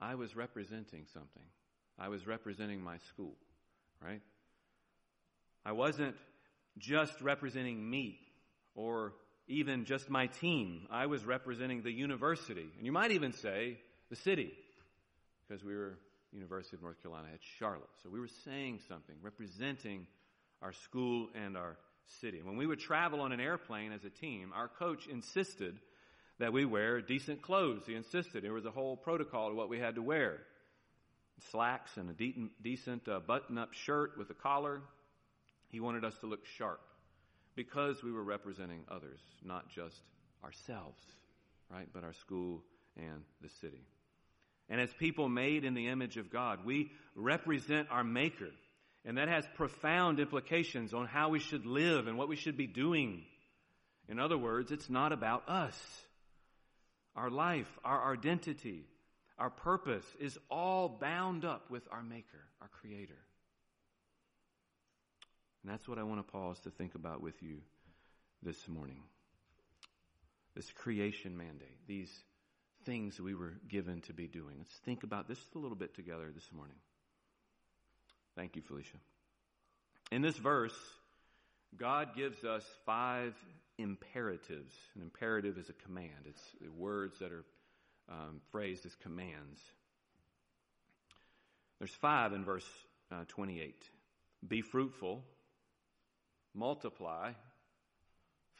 I 0.00 0.16
was 0.16 0.34
representing 0.34 1.06
something. 1.12 1.42
I 1.98 2.08
was 2.08 2.26
representing 2.26 2.80
my 2.80 2.98
school, 2.98 3.34
right? 4.04 4.22
I 5.64 5.72
wasn't 5.72 6.16
just 6.78 7.20
representing 7.20 7.88
me 7.88 8.18
or 8.74 9.12
even 9.48 9.84
just 9.84 10.10
my 10.10 10.26
team. 10.26 10.86
I 10.90 11.06
was 11.06 11.24
representing 11.24 11.82
the 11.82 11.90
university. 11.90 12.66
And 12.76 12.86
you 12.86 12.92
might 12.92 13.10
even 13.10 13.32
say 13.32 13.78
the 14.10 14.16
city, 14.16 14.52
because 15.46 15.64
we 15.64 15.74
were 15.74 15.98
University 16.32 16.76
of 16.76 16.82
North 16.82 17.02
Carolina 17.02 17.28
at 17.32 17.40
Charlotte. 17.58 17.88
So 18.02 18.10
we 18.10 18.20
were 18.20 18.28
saying 18.44 18.80
something, 18.88 19.16
representing 19.22 20.06
our 20.60 20.72
school 20.72 21.28
and 21.34 21.56
our 21.56 21.76
city. 22.20 22.40
When 22.42 22.56
we 22.56 22.66
would 22.66 22.80
travel 22.80 23.20
on 23.20 23.32
an 23.32 23.40
airplane 23.40 23.92
as 23.92 24.04
a 24.04 24.10
team, 24.10 24.52
our 24.54 24.68
coach 24.68 25.06
insisted 25.06 25.78
that 26.38 26.52
we 26.52 26.64
wear 26.64 27.00
decent 27.00 27.42
clothes. 27.42 27.82
He 27.86 27.94
insisted. 27.94 28.44
There 28.44 28.52
was 28.52 28.66
a 28.66 28.70
whole 28.70 28.96
protocol 28.96 29.50
of 29.50 29.56
what 29.56 29.68
we 29.68 29.78
had 29.78 29.94
to 29.94 30.02
wear. 30.02 30.38
Slacks 31.50 31.96
and 31.96 32.10
a 32.10 32.12
de- 32.12 32.50
decent 32.62 33.08
uh, 33.08 33.20
button-up 33.20 33.72
shirt 33.72 34.18
with 34.18 34.28
a 34.30 34.34
collar. 34.34 34.82
He 35.70 35.80
wanted 35.80 36.04
us 36.04 36.16
to 36.18 36.26
look 36.26 36.44
sharp 36.44 36.80
because 37.58 38.04
we 38.04 38.12
were 38.12 38.22
representing 38.22 38.84
others, 38.88 39.18
not 39.44 39.68
just 39.68 40.00
ourselves, 40.44 41.02
right? 41.68 41.88
But 41.92 42.04
our 42.04 42.12
school 42.12 42.62
and 42.96 43.24
the 43.42 43.48
city. 43.60 43.84
And 44.68 44.80
as 44.80 44.92
people 44.92 45.28
made 45.28 45.64
in 45.64 45.74
the 45.74 45.88
image 45.88 46.18
of 46.18 46.30
God, 46.30 46.64
we 46.64 46.92
represent 47.16 47.88
our 47.90 48.04
Maker. 48.04 48.50
And 49.04 49.18
that 49.18 49.26
has 49.26 49.44
profound 49.56 50.20
implications 50.20 50.94
on 50.94 51.06
how 51.06 51.30
we 51.30 51.40
should 51.40 51.66
live 51.66 52.06
and 52.06 52.16
what 52.16 52.28
we 52.28 52.36
should 52.36 52.56
be 52.56 52.68
doing. 52.68 53.24
In 54.08 54.20
other 54.20 54.38
words, 54.38 54.70
it's 54.70 54.88
not 54.88 55.10
about 55.10 55.48
us. 55.48 55.76
Our 57.16 57.28
life, 57.28 57.66
our 57.84 58.12
identity, 58.12 58.84
our 59.36 59.50
purpose 59.50 60.06
is 60.20 60.38
all 60.48 60.88
bound 60.88 61.44
up 61.44 61.72
with 61.72 61.82
our 61.90 62.04
Maker, 62.04 62.44
our 62.60 62.68
Creator. 62.80 63.18
And 65.68 65.74
that's 65.74 65.86
what 65.86 65.98
I 65.98 66.02
want 66.02 66.26
to 66.26 66.32
pause 66.32 66.58
to 66.60 66.70
think 66.70 66.94
about 66.94 67.20
with 67.20 67.42
you 67.42 67.58
this 68.42 68.66
morning. 68.68 69.02
This 70.56 70.70
creation 70.70 71.36
mandate, 71.36 71.86
these 71.86 72.10
things 72.86 73.20
we 73.20 73.34
were 73.34 73.52
given 73.68 74.00
to 74.02 74.14
be 74.14 74.26
doing. 74.26 74.54
Let's 74.56 74.72
think 74.86 75.02
about 75.02 75.28
this 75.28 75.38
a 75.54 75.58
little 75.58 75.76
bit 75.76 75.94
together 75.94 76.30
this 76.34 76.50
morning. 76.54 76.78
Thank 78.34 78.56
you, 78.56 78.62
Felicia. 78.62 78.96
In 80.10 80.22
this 80.22 80.38
verse, 80.38 80.72
God 81.76 82.16
gives 82.16 82.44
us 82.44 82.64
five 82.86 83.34
imperatives. 83.76 84.74
An 84.96 85.02
imperative 85.02 85.58
is 85.58 85.68
a 85.68 85.74
command, 85.74 86.24
it's 86.24 86.42
words 86.78 87.18
that 87.18 87.30
are 87.30 87.44
um, 88.08 88.40
phrased 88.52 88.86
as 88.86 88.94
commands. 88.94 89.60
There's 91.78 91.94
five 91.94 92.32
in 92.32 92.42
verse 92.42 92.64
uh, 93.12 93.24
28. 93.28 93.74
Be 94.48 94.62
fruitful, 94.62 95.24
multiply, 96.54 97.32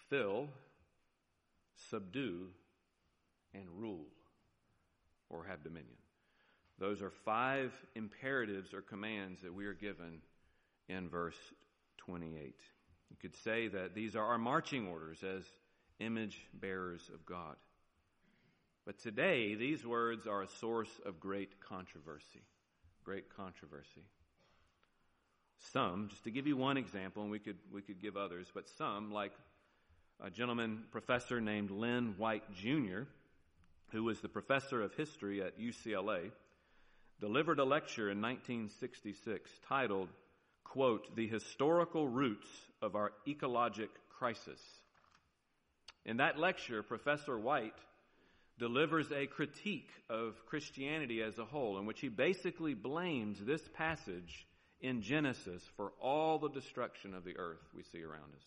fill, 0.09 0.49
subdue, 1.91 2.49
and 3.55 3.65
rule, 3.77 4.07
or 5.29 5.45
have 5.45 5.63
dominion. 5.63 5.97
Those 6.79 7.03
are 7.03 7.11
five 7.11 7.73
imperatives 7.95 8.73
or 8.73 8.83
commands 8.83 9.43
that 9.43 9.53
we 9.53 9.67
are 9.67 9.75
given 9.75 10.21
in 10.89 11.09
verse 11.09 11.39
28. 11.99 12.55
You 13.11 13.17
could 13.21 13.35
say 13.35 13.69
that 13.69 13.95
these 13.95 14.15
are 14.15 14.25
our 14.25 14.39
marching 14.39 14.87
orders 14.87 15.23
as 15.25 15.43
image 15.99 16.47
bearers 16.55 17.11
of 17.13 17.27
God. 17.27 17.57
But 18.87 18.99
today, 19.01 19.55
these 19.55 19.85
words 19.85 20.27
are 20.27 20.43
a 20.43 20.49
source 20.49 21.01
of 21.05 21.21
great 21.21 21.61
controversy. 21.61 22.43
Great 23.05 23.35
controversy. 23.37 24.05
Some, 25.79 26.09
just 26.09 26.25
to 26.25 26.33
give 26.33 26.49
you 26.49 26.57
one 26.57 26.77
example, 26.77 27.23
and 27.23 27.31
we 27.31 27.39
could, 27.39 27.55
we 27.73 27.83
could 27.83 28.03
give 28.03 28.17
others, 28.17 28.49
but 28.53 28.69
some, 28.69 29.13
like 29.13 29.31
a 30.21 30.29
gentleman, 30.29 30.83
professor 30.91 31.41
named 31.41 31.71
Lynn 31.71 32.17
White 32.19 32.43
Jr., 32.53 33.03
who 33.93 34.03
was 34.03 34.19
the 34.19 34.29
professor 34.29 34.83
of 34.83 34.93
history 34.95 35.41
at 35.41 35.61
UCLA, 35.61 36.33
delivered 37.21 37.61
a 37.61 37.65
lecture 37.65 38.11
in 38.11 38.21
1966 38.21 39.49
titled, 39.69 40.09
quote, 40.65 41.15
The 41.15 41.29
Historical 41.29 42.09
Roots 42.09 42.49
of 42.83 42.97
Our 42.97 43.13
Ecologic 43.25 43.91
Crisis. 44.19 44.61
In 46.05 46.17
that 46.17 46.41
lecture, 46.41 46.83
Professor 46.83 47.39
White 47.39 47.79
delivers 48.59 49.13
a 49.13 49.29
critique 49.29 49.91
of 50.11 50.45
Christianity 50.47 51.23
as 51.23 51.39
a 51.39 51.45
whole, 51.45 51.79
in 51.79 51.87
which 51.87 52.01
he 52.01 52.09
basically 52.09 52.75
blames 52.75 53.39
this 53.39 53.63
passage 53.75 54.48
in 54.81 55.03
Genesis 55.03 55.63
for 55.77 55.93
all 56.01 56.39
the 56.39 56.51
destruction 56.51 57.15
of 57.15 57.25
the 57.25 57.37
earth 57.37 57.63
we 57.75 57.83
see 57.83 58.03
around 58.03 58.35
us. 58.37 58.45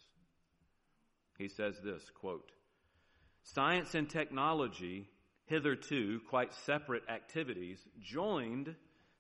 He 1.38 1.48
says 1.48 1.80
this, 1.84 2.04
quote, 2.20 2.52
Science 3.44 3.96
and 3.96 4.10
technology, 4.10 5.08
hitherto 5.46 6.22
quite 6.30 6.54
separate 6.54 7.04
activities, 7.10 7.80
joined 8.00 8.76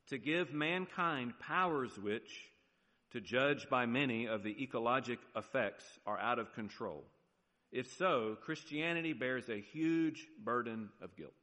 to 0.07 0.17
give 0.17 0.53
mankind 0.53 1.33
powers 1.39 1.97
which, 1.97 2.49
to 3.11 3.21
judge 3.21 3.67
by 3.69 3.85
many 3.85 4.27
of 4.27 4.43
the 4.43 4.53
ecologic 4.55 5.17
effects, 5.35 5.85
are 6.05 6.19
out 6.19 6.39
of 6.39 6.53
control. 6.53 7.03
If 7.71 7.91
so, 7.97 8.37
Christianity 8.43 9.13
bears 9.13 9.49
a 9.49 9.59
huge 9.59 10.27
burden 10.43 10.89
of 11.01 11.15
guilt. 11.15 11.33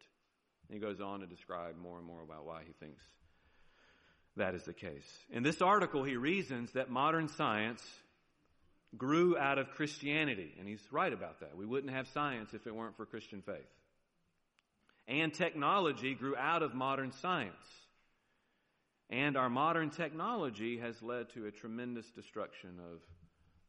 And 0.69 0.75
he 0.75 0.81
goes 0.81 1.01
on 1.01 1.21
to 1.21 1.27
describe 1.27 1.77
more 1.77 1.99
and 1.99 2.07
more 2.07 2.23
about 2.23 2.45
why 2.45 2.63
he 2.67 2.73
thinks 2.75 3.03
that 4.39 4.55
is 4.55 4.65
the 4.65 4.73
case. 4.73 5.09
In 5.31 5.43
this 5.43 5.63
article, 5.63 6.03
he 6.03 6.17
reasons 6.17 6.73
that 6.73 6.91
modern 6.91 7.29
science 7.29 7.83
grew 8.97 9.37
out 9.37 9.59
of 9.59 9.71
Christianity, 9.73 10.55
and 10.59 10.67
he's 10.67 10.83
right 10.91 11.13
about 11.13 11.41
that. 11.41 11.57
We 11.57 11.67
wouldn't 11.67 11.93
have 11.93 12.09
science 12.09 12.55
if 12.55 12.67
it 12.67 12.75
weren't 12.75 12.97
for 12.97 13.07
Christian 13.07 13.43
faith. 13.43 13.69
And 15.07 15.33
technology 15.33 16.15
grew 16.15 16.37
out 16.37 16.63
of 16.63 16.75
modern 16.75 17.13
science. 17.13 17.55
And 19.11 19.37
our 19.37 19.49
modern 19.49 19.91
technology 19.91 20.79
has 20.79 21.01
led 21.03 21.31
to 21.31 21.47
a 21.47 21.51
tremendous 21.51 22.11
destruction 22.11 22.79
of 22.93 23.01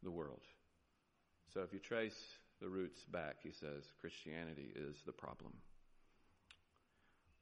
the 0.04 0.12
world. 0.12 0.42
So 1.54 1.62
if 1.62 1.74
you 1.74 1.80
trace 1.80 2.20
the 2.62 2.68
roots 2.68 3.04
back, 3.06 3.38
he 3.42 3.52
says 3.52 3.84
Christianity 4.02 4.74
is 4.76 4.98
the 5.06 5.14
problem, 5.14 5.54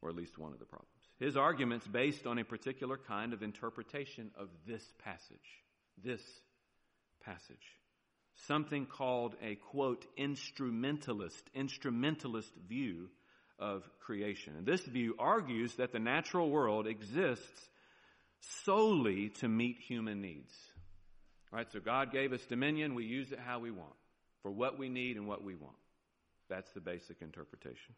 or 0.02 0.10
at 0.10 0.16
least 0.16 0.38
one 0.38 0.54
of 0.54 0.60
the 0.60 0.66
problems. 0.66 0.97
His 1.20 1.36
argument's 1.36 1.88
based 1.88 2.28
on 2.28 2.38
a 2.38 2.44
particular 2.44 2.98
kind 2.98 3.34
of 3.34 3.42
interpretation 3.42 4.32
of 4.38 4.50
this 4.68 4.84
passage. 5.04 5.64
This 6.04 6.22
passage. 7.24 7.58
something 8.46 8.86
called 8.86 9.36
a 9.42 9.56
quote 9.56 10.06
instrumentalist, 10.16 11.50
instrumentalist 11.54 12.54
view 12.68 13.10
of 13.60 13.84
creation. 14.00 14.54
And 14.58 14.66
this 14.66 14.82
view 14.82 15.16
argues 15.18 15.74
that 15.76 15.92
the 15.92 16.00
natural 16.00 16.50
world 16.50 16.86
exists 16.88 17.70
solely 18.64 19.30
to 19.40 19.48
meet 19.48 19.78
human 19.80 20.22
needs. 20.22 20.54
All 21.52 21.58
right, 21.58 21.72
so 21.72 21.80
God 21.80 22.12
gave 22.12 22.34
us 22.34 22.46
dominion, 22.46 22.94
we 22.94 23.06
use 23.06 23.32
it 23.32 23.40
how 23.40 23.60
we 23.60 23.72
want, 23.72 23.96
for 24.44 24.52
what 24.52 24.78
we 24.78 24.90
need 24.90 25.18
and 25.18 25.28
what 25.28 25.44
we 25.44 25.56
want. 25.56 25.76
That's 26.50 26.72
the 26.74 26.82
basic 26.82 27.22
interpretation. 27.22 27.96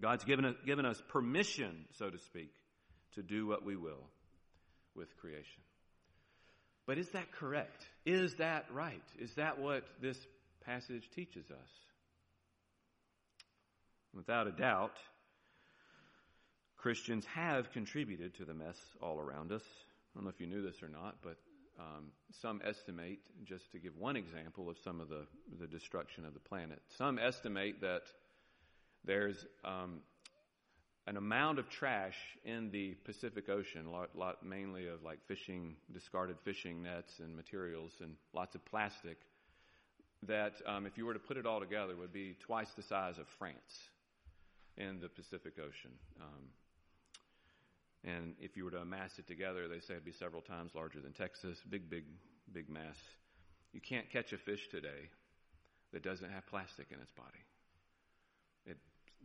God's 0.00 0.24
given 0.24 0.44
us, 0.44 0.54
given 0.64 0.86
us 0.86 1.02
permission, 1.08 1.84
so 1.98 2.10
to 2.10 2.18
speak, 2.18 2.52
to 3.14 3.22
do 3.22 3.46
what 3.46 3.64
we 3.64 3.76
will 3.76 4.08
with 4.94 5.16
creation. 5.18 5.62
But 6.86 6.98
is 6.98 7.10
that 7.10 7.32
correct? 7.32 7.86
Is 8.04 8.34
that 8.36 8.66
right? 8.72 9.02
Is 9.18 9.34
that 9.34 9.58
what 9.58 9.84
this 10.00 10.18
passage 10.64 11.08
teaches 11.14 11.50
us? 11.50 11.68
Without 14.14 14.46
a 14.46 14.52
doubt, 14.52 14.96
Christians 16.76 17.24
have 17.26 17.70
contributed 17.72 18.34
to 18.36 18.44
the 18.44 18.54
mess 18.54 18.76
all 19.00 19.20
around 19.20 19.52
us. 19.52 19.62
I 19.62 20.18
don't 20.18 20.24
know 20.24 20.30
if 20.30 20.40
you 20.40 20.46
knew 20.46 20.62
this 20.62 20.82
or 20.82 20.88
not, 20.88 21.16
but 21.22 21.36
um, 21.78 22.06
some 22.40 22.60
estimate, 22.64 23.20
just 23.44 23.70
to 23.72 23.78
give 23.78 23.96
one 23.96 24.16
example 24.16 24.68
of 24.68 24.76
some 24.82 25.00
of 25.00 25.08
the, 25.08 25.26
the 25.60 25.66
destruction 25.66 26.24
of 26.24 26.34
the 26.34 26.40
planet, 26.40 26.80
some 26.98 27.18
estimate 27.18 27.80
that 27.82 28.02
there's 29.04 29.46
um, 29.64 30.00
an 31.06 31.16
amount 31.16 31.58
of 31.58 31.68
trash 31.68 32.16
in 32.44 32.70
the 32.70 32.94
Pacific 33.04 33.48
Ocean, 33.48 33.90
lot, 33.90 34.10
lot, 34.14 34.44
mainly 34.44 34.86
of 34.88 35.02
like 35.02 35.18
fishing, 35.26 35.74
discarded 35.92 36.36
fishing 36.44 36.82
nets 36.82 37.20
and 37.20 37.34
materials, 37.34 37.92
and 38.00 38.14
lots 38.32 38.54
of 38.54 38.64
plastic, 38.64 39.18
that 40.26 40.60
um, 40.66 40.86
if 40.86 40.98
you 40.98 41.06
were 41.06 41.14
to 41.14 41.20
put 41.20 41.36
it 41.36 41.46
all 41.46 41.60
together, 41.60 41.96
would 41.96 42.12
be 42.12 42.36
twice 42.40 42.68
the 42.76 42.82
size 42.82 43.18
of 43.18 43.26
France 43.38 43.88
in 44.76 45.00
the 45.00 45.08
Pacific 45.08 45.54
Ocean. 45.58 45.92
Um, 46.20 46.44
and 48.04 48.34
if 48.40 48.56
you 48.56 48.64
were 48.64 48.70
to 48.70 48.78
amass 48.78 49.18
it 49.18 49.26
together, 49.26 49.68
they 49.68 49.80
say 49.80 49.94
it'd 49.94 50.04
be 50.04 50.12
several 50.12 50.42
times 50.42 50.72
larger 50.74 51.00
than 51.00 51.12
Texas. 51.12 51.58
Big, 51.68 51.90
big, 51.90 52.04
big 52.52 52.68
mass. 52.68 52.96
You 53.72 53.80
can't 53.80 54.10
catch 54.10 54.32
a 54.32 54.38
fish 54.38 54.68
today 54.70 55.08
that 55.92 56.02
doesn't 56.02 56.30
have 56.30 56.46
plastic 56.46 56.86
in 56.90 57.00
its 57.00 57.12
body. 57.12 57.44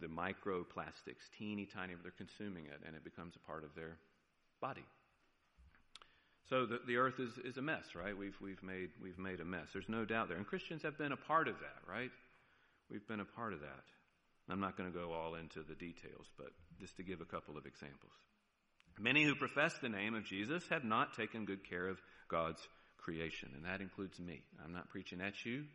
The 0.02 0.08
microplastics, 0.08 1.30
teeny 1.38 1.66
tiny, 1.66 1.94
they're 2.02 2.12
consuming 2.12 2.66
it 2.66 2.82
and 2.86 2.96
it 2.96 3.04
becomes 3.04 3.36
a 3.36 3.40
part 3.48 3.64
of 3.64 3.74
their 3.76 3.98
body. 4.62 4.86
So 6.50 6.66
the, 6.66 6.80
the 6.86 6.98
earth 6.98 7.20
is, 7.20 7.32
is 7.44 7.58
a 7.58 7.62
mess, 7.62 7.96
right? 7.96 8.16
We've, 8.16 8.36
we've, 8.40 8.62
made, 8.62 8.90
we've 9.02 9.18
made 9.18 9.40
a 9.40 9.46
mess. 9.46 9.68
There's 9.74 9.90
no 9.90 10.06
doubt 10.06 10.30
there. 10.30 10.38
And 10.38 10.46
Christians 10.46 10.84
have 10.84 10.98
been 10.98 11.12
a 11.12 11.18
part 11.18 11.48
of 11.48 11.56
that, 11.60 11.92
right? 11.92 12.12
We've 12.90 13.08
been 13.08 13.20
a 13.20 13.26
part 13.26 13.54
of 13.54 13.62
that. 13.62 13.84
I'm 14.48 14.60
not 14.60 14.78
going 14.78 14.92
to 14.92 14.98
go 14.98 15.12
all 15.12 15.36
into 15.36 15.64
the 15.68 15.74
details, 15.74 16.28
but 16.38 16.52
just 16.80 16.98
to 16.98 17.04
give 17.04 17.20
a 17.22 17.26
couple 17.26 17.58
of 17.58 17.66
examples. 17.66 18.12
Many 19.00 19.24
who 19.24 19.34
profess 19.36 19.74
the 19.82 19.90
name 19.90 20.14
of 20.14 20.24
Jesus 20.24 20.64
have 20.70 20.84
not 20.84 21.16
taken 21.16 21.46
good 21.46 21.68
care 21.68 21.88
of 21.88 21.98
God's 22.30 22.62
creation, 22.98 23.50
and 23.56 23.66
that 23.66 23.82
includes 23.82 24.20
me. 24.20 24.42
I'm 24.64 24.74
not 24.74 24.90
preaching 24.90 25.20
at 25.20 25.46
you. 25.46 25.66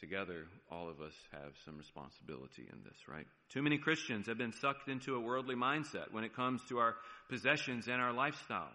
Together, 0.00 0.46
all 0.70 0.88
of 0.88 1.00
us 1.00 1.14
have 1.32 1.52
some 1.64 1.76
responsibility 1.76 2.68
in 2.72 2.78
this, 2.84 3.08
right? 3.08 3.26
Too 3.48 3.62
many 3.62 3.78
Christians 3.78 4.26
have 4.26 4.38
been 4.38 4.52
sucked 4.52 4.88
into 4.88 5.16
a 5.16 5.20
worldly 5.20 5.56
mindset 5.56 6.12
when 6.12 6.22
it 6.24 6.36
comes 6.36 6.62
to 6.68 6.78
our 6.78 6.94
possessions 7.28 7.88
and 7.88 8.00
our 8.00 8.12
lifestyle. 8.12 8.72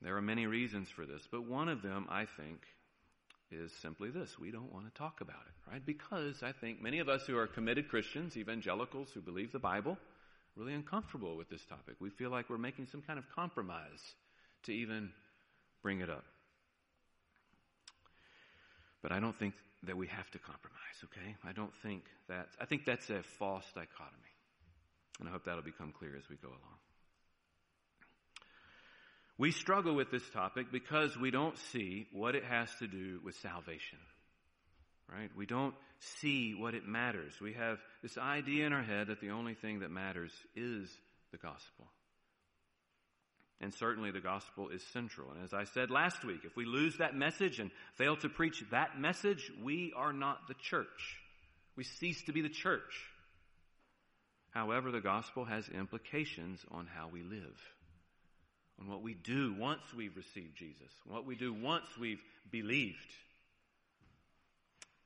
There 0.00 0.16
are 0.16 0.22
many 0.22 0.46
reasons 0.46 0.88
for 0.88 1.04
this, 1.04 1.22
but 1.30 1.46
one 1.46 1.68
of 1.68 1.82
them, 1.82 2.06
I 2.10 2.24
think, 2.24 2.60
is 3.50 3.72
simply 3.82 4.10
this. 4.10 4.38
We 4.38 4.50
don't 4.50 4.72
want 4.72 4.86
to 4.86 4.98
talk 4.98 5.20
about 5.20 5.42
it, 5.46 5.70
right? 5.70 5.84
Because 5.84 6.42
I 6.42 6.52
think 6.52 6.82
many 6.82 6.98
of 6.98 7.08
us 7.08 7.26
who 7.26 7.36
are 7.36 7.46
committed 7.46 7.88
Christians, 7.88 8.36
evangelicals 8.36 9.10
who 9.12 9.20
believe 9.20 9.52
the 9.52 9.58
Bible, 9.58 9.98
really 10.56 10.74
uncomfortable 10.74 11.36
with 11.36 11.48
this 11.48 11.64
topic. 11.66 11.96
We 12.00 12.10
feel 12.10 12.30
like 12.30 12.48
we're 12.48 12.58
making 12.58 12.86
some 12.86 13.02
kind 13.02 13.18
of 13.18 13.24
compromise 13.34 14.14
to 14.64 14.72
even 14.72 15.10
bring 15.82 16.00
it 16.00 16.10
up. 16.10 16.24
But 19.04 19.12
I 19.12 19.20
don't 19.20 19.38
think 19.38 19.52
that 19.82 19.98
we 19.98 20.06
have 20.06 20.30
to 20.30 20.38
compromise, 20.38 21.04
okay? 21.04 21.36
I 21.44 21.52
don't 21.52 21.74
think 21.82 22.04
that, 22.28 22.48
I 22.58 22.64
think 22.64 22.86
that's 22.86 23.10
a 23.10 23.22
false 23.38 23.66
dichotomy. 23.74 24.32
And 25.20 25.28
I 25.28 25.32
hope 25.32 25.44
that'll 25.44 25.62
become 25.62 25.92
clear 25.92 26.16
as 26.16 26.26
we 26.30 26.36
go 26.36 26.48
along. 26.48 26.78
We 29.36 29.50
struggle 29.50 29.94
with 29.94 30.10
this 30.10 30.26
topic 30.30 30.72
because 30.72 31.18
we 31.18 31.30
don't 31.30 31.58
see 31.70 32.06
what 32.12 32.34
it 32.34 32.44
has 32.44 32.74
to 32.78 32.86
do 32.86 33.20
with 33.22 33.34
salvation. 33.42 33.98
Right? 35.12 35.28
We 35.36 35.44
don't 35.44 35.74
see 35.98 36.54
what 36.54 36.74
it 36.74 36.86
matters. 36.86 37.34
We 37.42 37.52
have 37.52 37.76
this 38.02 38.16
idea 38.16 38.66
in 38.66 38.72
our 38.72 38.82
head 38.82 39.08
that 39.08 39.20
the 39.20 39.32
only 39.32 39.52
thing 39.52 39.80
that 39.80 39.90
matters 39.90 40.32
is 40.56 40.88
the 41.30 41.36
gospel. 41.36 41.84
And 43.60 43.72
certainly 43.72 44.10
the 44.10 44.20
gospel 44.20 44.68
is 44.68 44.82
central. 44.92 45.30
And 45.30 45.42
as 45.42 45.54
I 45.54 45.64
said 45.64 45.90
last 45.90 46.24
week, 46.24 46.40
if 46.44 46.56
we 46.56 46.64
lose 46.64 46.98
that 46.98 47.14
message 47.14 47.60
and 47.60 47.70
fail 47.94 48.16
to 48.16 48.28
preach 48.28 48.62
that 48.70 48.98
message, 48.98 49.50
we 49.62 49.92
are 49.96 50.12
not 50.12 50.48
the 50.48 50.54
church. 50.54 51.18
We 51.76 51.84
cease 51.84 52.22
to 52.24 52.32
be 52.32 52.42
the 52.42 52.48
church. 52.48 53.08
However, 54.50 54.92
the 54.92 55.00
gospel 55.00 55.44
has 55.44 55.68
implications 55.68 56.64
on 56.70 56.86
how 56.86 57.08
we 57.08 57.22
live, 57.22 57.58
on 58.80 58.88
what 58.88 59.02
we 59.02 59.14
do 59.14 59.54
once 59.58 59.82
we've 59.96 60.16
received 60.16 60.56
Jesus, 60.56 60.92
what 61.04 61.26
we 61.26 61.34
do 61.34 61.52
once 61.52 61.86
we've 61.98 62.22
believed, 62.52 62.96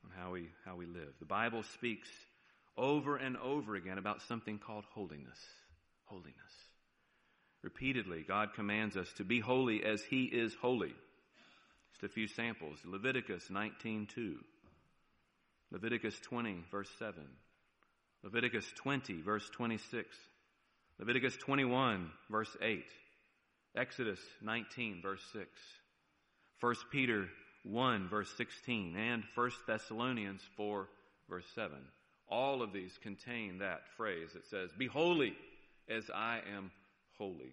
on 0.04 0.10
how 0.22 0.32
we, 0.32 0.50
how 0.66 0.76
we 0.76 0.84
live. 0.84 1.14
The 1.18 1.24
Bible 1.24 1.62
speaks 1.62 2.08
over 2.76 3.16
and 3.16 3.36
over 3.38 3.74
again 3.74 3.96
about 3.96 4.20
something 4.22 4.58
called 4.58 4.84
holiness. 4.92 5.38
Holiness. 6.04 6.67
Repeatedly, 7.62 8.24
God 8.26 8.54
commands 8.54 8.96
us 8.96 9.12
to 9.14 9.24
be 9.24 9.40
holy 9.40 9.84
as 9.84 10.02
He 10.02 10.24
is 10.24 10.54
holy. 10.54 10.94
Just 11.92 12.04
a 12.04 12.08
few 12.08 12.28
samples. 12.28 12.78
Leviticus 12.84 13.48
19.2. 13.50 14.36
Leviticus 15.70 16.18
20, 16.20 16.64
verse 16.70 16.90
7. 16.98 17.22
Leviticus 18.22 18.66
20, 18.76 19.20
verse 19.22 19.48
26. 19.50 20.16
Leviticus 20.98 21.36
21, 21.36 22.10
verse 22.30 22.56
8. 22.60 22.84
Exodus 23.76 24.20
19, 24.42 25.00
verse 25.02 25.22
6. 25.32 25.48
1 26.60 26.74
Peter 26.90 27.26
1, 27.64 28.08
verse 28.08 28.32
16, 28.36 28.96
and 28.96 29.22
1 29.34 29.50
Thessalonians 29.66 30.42
4, 30.56 30.88
verse 31.28 31.46
7. 31.54 31.76
All 32.28 32.62
of 32.62 32.72
these 32.72 32.98
contain 33.02 33.58
that 33.58 33.88
phrase 33.96 34.30
that 34.34 34.46
says, 34.46 34.70
Be 34.76 34.86
holy 34.86 35.34
as 35.88 36.10
I 36.14 36.40
am 36.56 36.70
holy. 37.18 37.52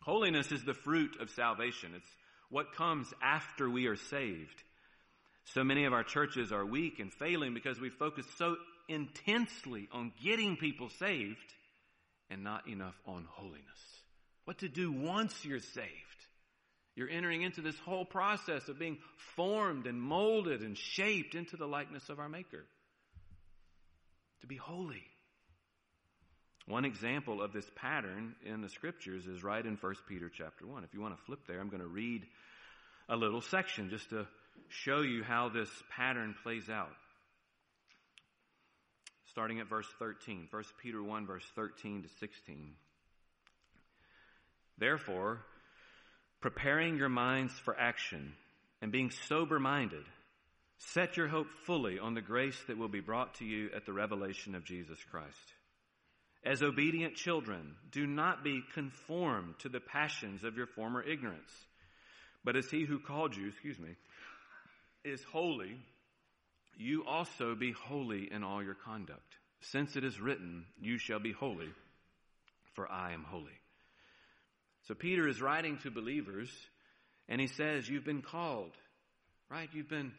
Holiness 0.00 0.52
is 0.52 0.64
the 0.64 0.74
fruit 0.74 1.16
of 1.20 1.30
salvation. 1.30 1.92
It's 1.96 2.16
what 2.50 2.74
comes 2.74 3.12
after 3.22 3.68
we 3.68 3.86
are 3.86 3.96
saved. 3.96 4.62
So 5.46 5.64
many 5.64 5.84
of 5.84 5.92
our 5.92 6.04
churches 6.04 6.52
are 6.52 6.64
weak 6.64 6.98
and 6.98 7.12
failing 7.12 7.54
because 7.54 7.78
we 7.80 7.90
focus 7.90 8.26
so 8.38 8.56
intensely 8.88 9.88
on 9.92 10.12
getting 10.22 10.56
people 10.56 10.88
saved 10.98 11.54
and 12.30 12.42
not 12.42 12.68
enough 12.68 12.94
on 13.06 13.26
holiness. 13.30 13.64
What 14.44 14.58
to 14.58 14.68
do 14.68 14.92
once 14.92 15.44
you're 15.44 15.58
saved. 15.58 15.88
You're 16.96 17.10
entering 17.10 17.42
into 17.42 17.60
this 17.60 17.78
whole 17.80 18.04
process 18.04 18.68
of 18.68 18.78
being 18.78 18.98
formed 19.34 19.86
and 19.86 20.00
molded 20.00 20.60
and 20.60 20.76
shaped 20.76 21.34
into 21.34 21.56
the 21.56 21.66
likeness 21.66 22.08
of 22.08 22.20
our 22.20 22.28
Maker. 22.28 22.64
To 24.42 24.46
be 24.46 24.56
holy. 24.56 25.02
One 26.66 26.86
example 26.86 27.42
of 27.42 27.52
this 27.52 27.70
pattern 27.76 28.34
in 28.44 28.62
the 28.62 28.70
scriptures 28.70 29.26
is 29.26 29.44
right 29.44 29.64
in 29.64 29.76
1 29.76 29.94
Peter 30.08 30.30
chapter 30.34 30.66
1. 30.66 30.82
If 30.84 30.94
you 30.94 31.00
want 31.00 31.16
to 31.16 31.24
flip 31.24 31.40
there, 31.46 31.60
I'm 31.60 31.68
going 31.68 31.82
to 31.82 31.86
read 31.86 32.24
a 33.08 33.16
little 33.16 33.42
section 33.42 33.90
just 33.90 34.08
to 34.10 34.26
show 34.68 35.02
you 35.02 35.22
how 35.22 35.50
this 35.50 35.68
pattern 35.94 36.34
plays 36.42 36.70
out. 36.70 36.88
Starting 39.26 39.60
at 39.60 39.68
verse 39.68 39.88
13. 39.98 40.48
1 40.50 40.64
Peter 40.82 41.02
1 41.02 41.26
verse 41.26 41.44
13 41.54 42.04
to 42.04 42.08
16. 42.20 42.72
Therefore, 44.78 45.40
preparing 46.40 46.96
your 46.96 47.10
minds 47.10 47.52
for 47.52 47.78
action 47.78 48.32
and 48.80 48.90
being 48.90 49.10
sober 49.10 49.58
minded, 49.58 50.04
set 50.78 51.16
your 51.18 51.28
hope 51.28 51.48
fully 51.66 51.98
on 51.98 52.14
the 52.14 52.22
grace 52.22 52.58
that 52.68 52.78
will 52.78 52.88
be 52.88 53.00
brought 53.00 53.34
to 53.34 53.44
you 53.44 53.68
at 53.76 53.84
the 53.84 53.92
revelation 53.92 54.54
of 54.54 54.64
Jesus 54.64 54.98
Christ. 55.10 55.52
As 56.44 56.62
obedient 56.62 57.14
children, 57.14 57.74
do 57.90 58.06
not 58.06 58.44
be 58.44 58.62
conformed 58.74 59.58
to 59.60 59.68
the 59.70 59.80
passions 59.80 60.44
of 60.44 60.56
your 60.56 60.66
former 60.66 61.02
ignorance. 61.02 61.50
But 62.44 62.56
as 62.56 62.70
he 62.70 62.84
who 62.84 62.98
called 62.98 63.34
you, 63.34 63.48
excuse 63.48 63.78
me, 63.78 63.96
is 65.04 65.22
holy, 65.32 65.78
you 66.76 67.04
also 67.06 67.54
be 67.54 67.72
holy 67.72 68.30
in 68.30 68.44
all 68.44 68.62
your 68.62 68.74
conduct. 68.74 69.36
Since 69.60 69.96
it 69.96 70.04
is 70.04 70.20
written, 70.20 70.66
you 70.78 70.98
shall 70.98 71.20
be 71.20 71.32
holy, 71.32 71.70
for 72.74 72.90
I 72.90 73.12
am 73.12 73.24
holy. 73.24 73.58
So 74.86 74.94
Peter 74.94 75.26
is 75.26 75.40
writing 75.40 75.78
to 75.78 75.90
believers 75.90 76.50
and 77.26 77.40
he 77.40 77.46
says, 77.46 77.88
you've 77.88 78.04
been 78.04 78.20
called, 78.20 78.72
right? 79.50 79.70
You've 79.72 79.88
been 79.88 80.12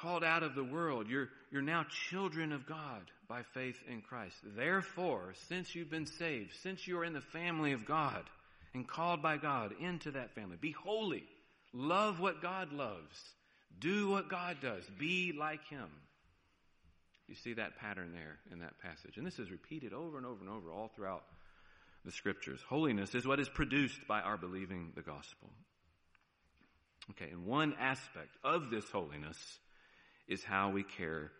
called 0.00 0.24
out 0.24 0.42
of 0.42 0.54
the 0.54 0.64
world. 0.64 1.08
You're, 1.08 1.28
you're 1.50 1.62
now 1.62 1.84
children 2.10 2.52
of 2.52 2.66
God 2.66 3.02
by 3.28 3.42
faith 3.54 3.76
in 3.88 4.00
Christ. 4.00 4.36
Therefore, 4.56 5.34
since 5.48 5.74
you've 5.74 5.90
been 5.90 6.06
saved, 6.06 6.52
since 6.62 6.86
you 6.86 6.98
are 6.98 7.04
in 7.04 7.12
the 7.12 7.20
family 7.20 7.72
of 7.72 7.86
God 7.86 8.22
and 8.74 8.86
called 8.86 9.22
by 9.22 9.36
God 9.36 9.72
into 9.80 10.12
that 10.12 10.34
family, 10.34 10.56
be 10.60 10.72
holy. 10.72 11.24
Love 11.72 12.18
what 12.18 12.42
God 12.42 12.72
loves. 12.72 13.20
Do 13.78 14.10
what 14.10 14.28
God 14.28 14.56
does. 14.60 14.84
Be 14.98 15.32
like 15.38 15.64
Him. 15.68 15.88
You 17.28 17.36
see 17.36 17.54
that 17.54 17.76
pattern 17.78 18.12
there 18.12 18.38
in 18.50 18.60
that 18.60 18.80
passage. 18.80 19.16
And 19.16 19.26
this 19.26 19.38
is 19.38 19.50
repeated 19.50 19.92
over 19.92 20.16
and 20.16 20.26
over 20.26 20.40
and 20.40 20.48
over 20.48 20.72
all 20.72 20.90
throughout 20.94 21.22
the 22.04 22.10
scriptures. 22.10 22.60
Holiness 22.68 23.14
is 23.14 23.26
what 23.26 23.38
is 23.38 23.48
produced 23.48 24.00
by 24.08 24.20
our 24.20 24.36
believing 24.36 24.92
the 24.96 25.02
gospel. 25.02 25.50
Okay, 27.10 27.30
and 27.30 27.46
one 27.46 27.74
aspect 27.78 28.36
of 28.42 28.70
this 28.70 28.88
holiness 28.90 29.36
is 30.30 30.42
how 30.42 30.70
we 30.70 30.82
care 30.82 31.30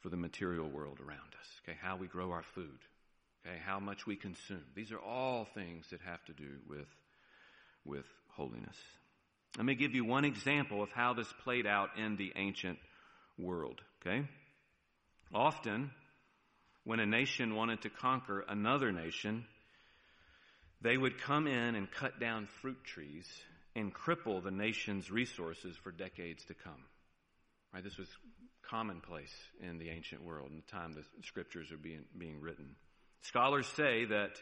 for 0.00 0.08
the 0.08 0.16
material 0.16 0.68
world 0.68 0.98
around 0.98 1.34
us. 1.38 1.46
Okay, 1.62 1.78
how 1.80 1.96
we 1.96 2.06
grow 2.06 2.32
our 2.32 2.42
food. 2.54 2.78
Okay, 3.46 3.56
how 3.64 3.78
much 3.78 4.06
we 4.06 4.16
consume. 4.16 4.64
These 4.74 4.92
are 4.92 4.98
all 4.98 5.46
things 5.54 5.86
that 5.90 6.00
have 6.00 6.24
to 6.24 6.32
do 6.32 6.48
with, 6.68 6.88
with 7.84 8.06
holiness. 8.30 8.76
Let 9.56 9.66
me 9.66 9.74
give 9.74 9.94
you 9.94 10.04
one 10.04 10.24
example 10.24 10.82
of 10.82 10.90
how 10.90 11.14
this 11.14 11.32
played 11.44 11.66
out 11.66 11.90
in 11.98 12.16
the 12.16 12.32
ancient 12.36 12.78
world. 13.38 13.80
Okay? 14.00 14.26
Often, 15.34 15.90
when 16.84 17.00
a 17.00 17.06
nation 17.06 17.54
wanted 17.54 17.82
to 17.82 17.90
conquer 17.90 18.44
another 18.48 18.92
nation, 18.92 19.44
they 20.80 20.96
would 20.96 21.20
come 21.20 21.46
in 21.46 21.74
and 21.74 21.90
cut 21.90 22.20
down 22.20 22.48
fruit 22.62 22.82
trees 22.84 23.26
and 23.76 23.94
cripple 23.94 24.42
the 24.42 24.50
nation's 24.50 25.10
resources 25.10 25.76
for 25.76 25.92
decades 25.92 26.44
to 26.46 26.54
come. 26.54 26.84
Right? 27.72 27.84
This 27.84 27.98
was 27.98 28.08
commonplace 28.70 29.34
in 29.60 29.78
the 29.78 29.90
ancient 29.90 30.24
world 30.24 30.50
in 30.50 30.56
the 30.56 30.72
time 30.72 30.92
the 30.92 31.04
scriptures 31.26 31.72
are 31.72 31.76
being, 31.76 32.04
being 32.16 32.40
written. 32.40 32.76
Scholars 33.22 33.66
say 33.76 34.04
that 34.06 34.40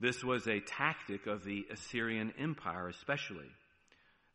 this 0.00 0.24
was 0.24 0.46
a 0.46 0.60
tactic 0.60 1.26
of 1.26 1.44
the 1.44 1.66
Assyrian 1.70 2.32
Empire, 2.38 2.88
especially. 2.88 3.48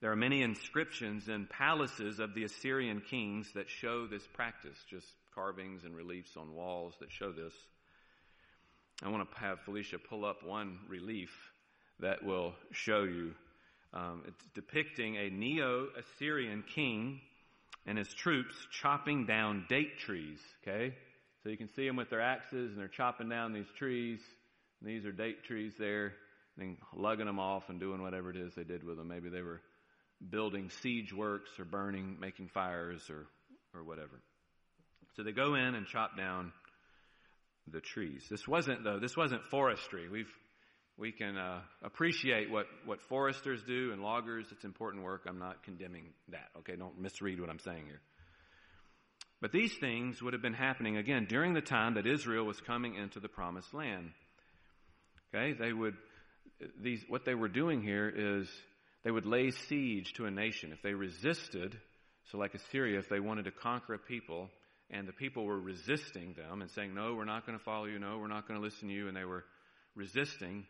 There 0.01 0.11
are 0.11 0.15
many 0.15 0.43
inscriptions 0.43 1.27
in 1.27 1.47
palaces 1.47 2.19
of 2.19 2.35
the 2.35 2.43
Assyrian 2.43 3.01
kings 3.01 3.51
that 3.55 3.69
show 3.69 4.05
this 4.05 4.25
practice, 4.33 4.77
just 4.89 5.07
carvings 5.33 5.83
and 5.83 5.95
reliefs 5.95 6.37
on 6.37 6.53
walls 6.53 6.93
that 6.99 7.11
show 7.11 7.31
this. 7.31 7.53
I 9.03 9.09
want 9.09 9.29
to 9.29 9.39
have 9.39 9.59
Felicia 9.61 9.97
pull 9.99 10.25
up 10.25 10.43
one 10.43 10.79
relief 10.87 11.31
that 11.99 12.23
will 12.23 12.53
show 12.71 13.03
you. 13.03 13.33
Um, 13.93 14.23
it's 14.27 14.43
depicting 14.53 15.15
a 15.15 15.29
Neo 15.29 15.87
Assyrian 15.97 16.63
king 16.75 17.21
and 17.87 17.97
his 17.97 18.13
troops 18.13 18.53
chopping 18.69 19.25
down 19.25 19.65
date 19.69 19.97
trees. 19.97 20.39
Okay? 20.61 20.93
So 21.41 21.49
you 21.49 21.57
can 21.57 21.69
see 21.69 21.87
them 21.87 21.95
with 21.95 22.09
their 22.09 22.21
axes 22.21 22.71
and 22.71 22.77
they're 22.77 22.89
chopping 22.89 23.29
down 23.29 23.53
these 23.53 23.71
trees. 23.77 24.19
These 24.81 25.05
are 25.05 25.11
date 25.11 25.43
trees 25.45 25.73
there, 25.79 26.13
and 26.59 26.77
lugging 26.95 27.25
them 27.25 27.39
off 27.39 27.69
and 27.69 27.79
doing 27.79 28.01
whatever 28.01 28.29
it 28.29 28.37
is 28.37 28.53
they 28.53 28.63
did 28.63 28.83
with 28.83 28.97
them. 28.97 29.07
Maybe 29.07 29.29
they 29.29 29.41
were 29.41 29.61
building 30.29 30.69
siege 30.81 31.13
works 31.13 31.49
or 31.57 31.65
burning, 31.65 32.17
making 32.19 32.49
fires 32.49 33.09
or, 33.09 33.25
or 33.73 33.83
whatever. 33.83 34.21
So 35.15 35.23
they 35.23 35.31
go 35.31 35.55
in 35.55 35.73
and 35.73 35.87
chop 35.87 36.15
down 36.17 36.51
the 37.71 37.81
trees. 37.81 38.25
This 38.29 38.47
wasn't 38.47 38.83
though, 38.83 38.99
this 38.99 39.17
wasn't 39.17 39.43
forestry. 39.45 40.09
We've, 40.09 40.31
we 40.97 41.11
can 41.11 41.37
uh, 41.37 41.61
appreciate 41.83 42.49
what, 42.49 42.65
what 42.85 43.01
foresters 43.03 43.61
do 43.63 43.91
and 43.91 44.01
loggers. 44.01 44.47
It's 44.51 44.65
important 44.65 45.03
work. 45.03 45.25
I'm 45.27 45.37
not 45.37 45.63
condemning 45.63 46.05
that. 46.29 46.49
Okay, 46.59 46.75
don't 46.75 46.99
misread 46.99 47.39
what 47.39 47.49
I'm 47.49 47.59
saying 47.59 47.85
here. 47.85 48.01
But 49.39 49.51
these 49.51 49.73
things 49.79 50.21
would 50.21 50.33
have 50.33 50.41
been 50.41 50.53
happening 50.53 50.97
again 50.97 51.27
during 51.29 51.53
the 51.53 51.61
time 51.61 51.93
that 51.93 52.07
Israel 52.07 52.45
was 52.45 52.59
coming 52.61 52.95
into 52.95 53.19
the 53.19 53.29
promised 53.29 53.71
land. 53.73 54.09
Okay, 55.33 55.53
they 55.53 55.71
would, 55.71 55.95
these, 56.81 57.03
what 57.07 57.25
they 57.25 57.35
were 57.35 57.47
doing 57.47 57.83
here 57.83 58.09
is 58.09 58.49
they 59.03 59.11
would 59.11 59.27
lay 59.27 59.51
siege 59.51 60.13
to 60.13 60.25
a 60.25 60.31
nation. 60.31 60.71
If 60.71 60.81
they 60.81 60.93
resisted, 60.93 61.77
so 62.31 62.39
like 62.39 62.55
Assyria, 62.55 62.97
if 62.97 63.09
they 63.09 63.19
wanted 63.19 63.45
to 63.45 63.51
conquer 63.51 63.93
a 63.93 63.99
people, 63.99 64.49
and 64.89 65.07
the 65.07 65.13
people 65.13 65.45
were 65.45 65.59
resisting 65.59 66.33
them 66.33 66.61
and 66.61 66.71
saying, 66.71 66.95
No, 66.95 67.13
we're 67.13 67.25
not 67.25 67.45
going 67.45 67.57
to 67.57 67.63
follow 67.63 67.85
you, 67.85 67.99
no, 67.99 68.17
we're 68.17 68.27
not 68.27 68.47
going 68.47 68.59
to 68.59 68.65
listen 68.65 68.87
to 68.87 68.93
you, 68.93 69.07
and 69.07 69.15
they 69.15 69.25
were 69.25 69.43
resisting, 69.95 70.65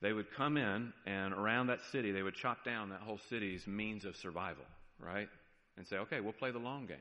they 0.00 0.12
would 0.12 0.32
come 0.34 0.56
in 0.56 0.92
and 1.06 1.34
around 1.34 1.66
that 1.68 1.80
city, 1.92 2.12
they 2.12 2.22
would 2.22 2.34
chop 2.34 2.64
down 2.64 2.90
that 2.90 3.00
whole 3.00 3.20
city's 3.28 3.66
means 3.66 4.04
of 4.04 4.16
survival, 4.16 4.64
right? 4.98 5.28
And 5.76 5.86
say, 5.86 5.96
Okay, 5.96 6.20
we'll 6.20 6.32
play 6.32 6.50
the 6.50 6.58
long 6.58 6.86
game. 6.86 6.98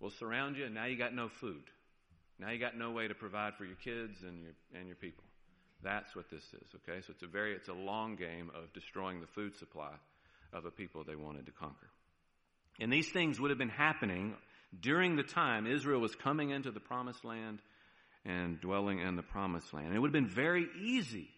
We'll 0.00 0.12
surround 0.12 0.56
you, 0.56 0.64
and 0.64 0.74
now 0.74 0.84
you 0.84 0.96
got 0.96 1.14
no 1.14 1.28
food. 1.28 1.62
Now 2.38 2.50
you 2.50 2.58
got 2.60 2.76
no 2.76 2.92
way 2.92 3.08
to 3.08 3.14
provide 3.14 3.54
for 3.56 3.64
your 3.64 3.76
kids 3.76 4.22
and 4.22 4.42
your, 4.42 4.52
and 4.74 4.86
your 4.86 4.96
people. 4.96 5.24
That's 5.82 6.14
what 6.14 6.30
this 6.30 6.42
is, 6.42 6.68
okay? 6.76 7.00
So 7.00 7.12
it's 7.12 7.22
a 7.22 7.26
very, 7.26 7.54
it's 7.54 7.68
a 7.68 7.74
long 7.74 8.16
game 8.16 8.50
of 8.54 8.72
destroying 8.72 9.20
the 9.20 9.26
food 9.26 9.56
supply 9.56 9.92
of 10.52 10.64
a 10.64 10.70
people 10.70 11.04
they 11.04 11.16
wanted 11.16 11.46
to 11.46 11.52
conquer. 11.52 11.88
And 12.80 12.92
these 12.92 13.10
things 13.10 13.40
would 13.40 13.50
have 13.50 13.58
been 13.58 13.68
happening 13.68 14.34
during 14.80 15.16
the 15.16 15.22
time 15.22 15.66
Israel 15.66 16.00
was 16.00 16.14
coming 16.14 16.50
into 16.50 16.70
the 16.70 16.80
promised 16.80 17.24
land 17.24 17.60
and 18.24 18.60
dwelling 18.60 19.00
in 19.00 19.16
the 19.16 19.22
promised 19.22 19.72
land. 19.72 19.88
And 19.88 19.96
it 19.96 19.98
would 19.98 20.08
have 20.08 20.24
been 20.24 20.34
very 20.34 20.68
easy 20.80 21.28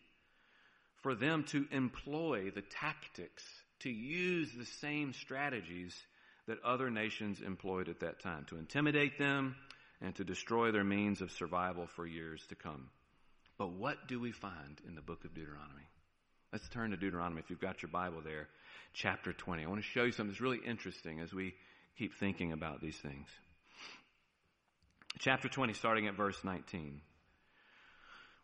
for 1.02 1.14
them 1.14 1.44
to 1.44 1.66
employ 1.70 2.50
the 2.50 2.62
tactics, 2.62 3.44
to 3.80 3.90
use 3.90 4.50
the 4.52 4.66
same 4.66 5.12
strategies 5.12 5.94
that 6.46 6.62
other 6.64 6.90
nations 6.90 7.40
employed 7.40 7.88
at 7.88 8.00
that 8.00 8.20
time, 8.20 8.44
to 8.46 8.56
intimidate 8.58 9.18
them 9.18 9.56
and 10.00 10.14
to 10.16 10.24
destroy 10.24 10.72
their 10.72 10.84
means 10.84 11.20
of 11.20 11.30
survival 11.30 11.86
for 11.86 12.06
years 12.06 12.44
to 12.48 12.54
come. 12.54 12.88
But 13.58 13.72
what 13.72 14.08
do 14.08 14.18
we 14.18 14.32
find 14.32 14.80
in 14.86 14.94
the 14.94 15.02
book 15.02 15.24
of 15.24 15.34
Deuteronomy? 15.34 15.86
Let's 16.52 16.68
turn 16.70 16.90
to 16.90 16.96
Deuteronomy 16.96 17.40
if 17.40 17.50
you've 17.50 17.60
got 17.60 17.82
your 17.82 17.90
Bible 17.90 18.22
there, 18.24 18.48
chapter 18.92 19.32
20. 19.32 19.64
I 19.64 19.68
want 19.68 19.82
to 19.82 19.86
show 19.86 20.02
you 20.04 20.12
something 20.12 20.32
that's 20.32 20.40
really 20.40 20.60
interesting 20.66 21.20
as 21.20 21.32
we 21.32 21.54
keep 21.96 22.14
thinking 22.18 22.52
about 22.52 22.80
these 22.80 22.96
things. 22.96 23.28
Chapter 25.18 25.48
20, 25.48 25.74
starting 25.74 26.08
at 26.08 26.14
verse 26.14 26.42
19. 26.42 27.00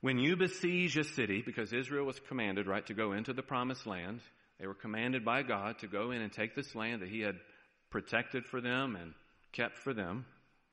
When 0.01 0.19
you 0.19 0.37
besiege 0.37 0.97
a 0.97 1.05
city, 1.05 1.43
because 1.45 1.73
Israel 1.73 2.07
was 2.07 2.21
commanded, 2.29 2.67
right, 2.67 2.87
to 2.87 2.95
go 2.95 3.13
into 3.13 3.33
the 3.33 3.43
promised 3.43 3.87
land, 3.87 4.21
they 4.61 4.67
were 4.67 4.75
commanded 4.75 5.25
by 5.25 5.43
God 5.43 5.79
to 5.81 5.87
go 5.87 6.11
in 6.11 6.21
and 6.23 6.33
take 6.33 6.55
this 6.55 6.75
land 6.75 7.03
that 7.03 7.09
He 7.09 7.21
had 7.21 7.37
protected 7.91 8.45
for 8.47 8.61
them 8.61 8.97
and 8.97 9.15
kept 9.53 9.79
for 9.79 9.95
them. 9.95 10.27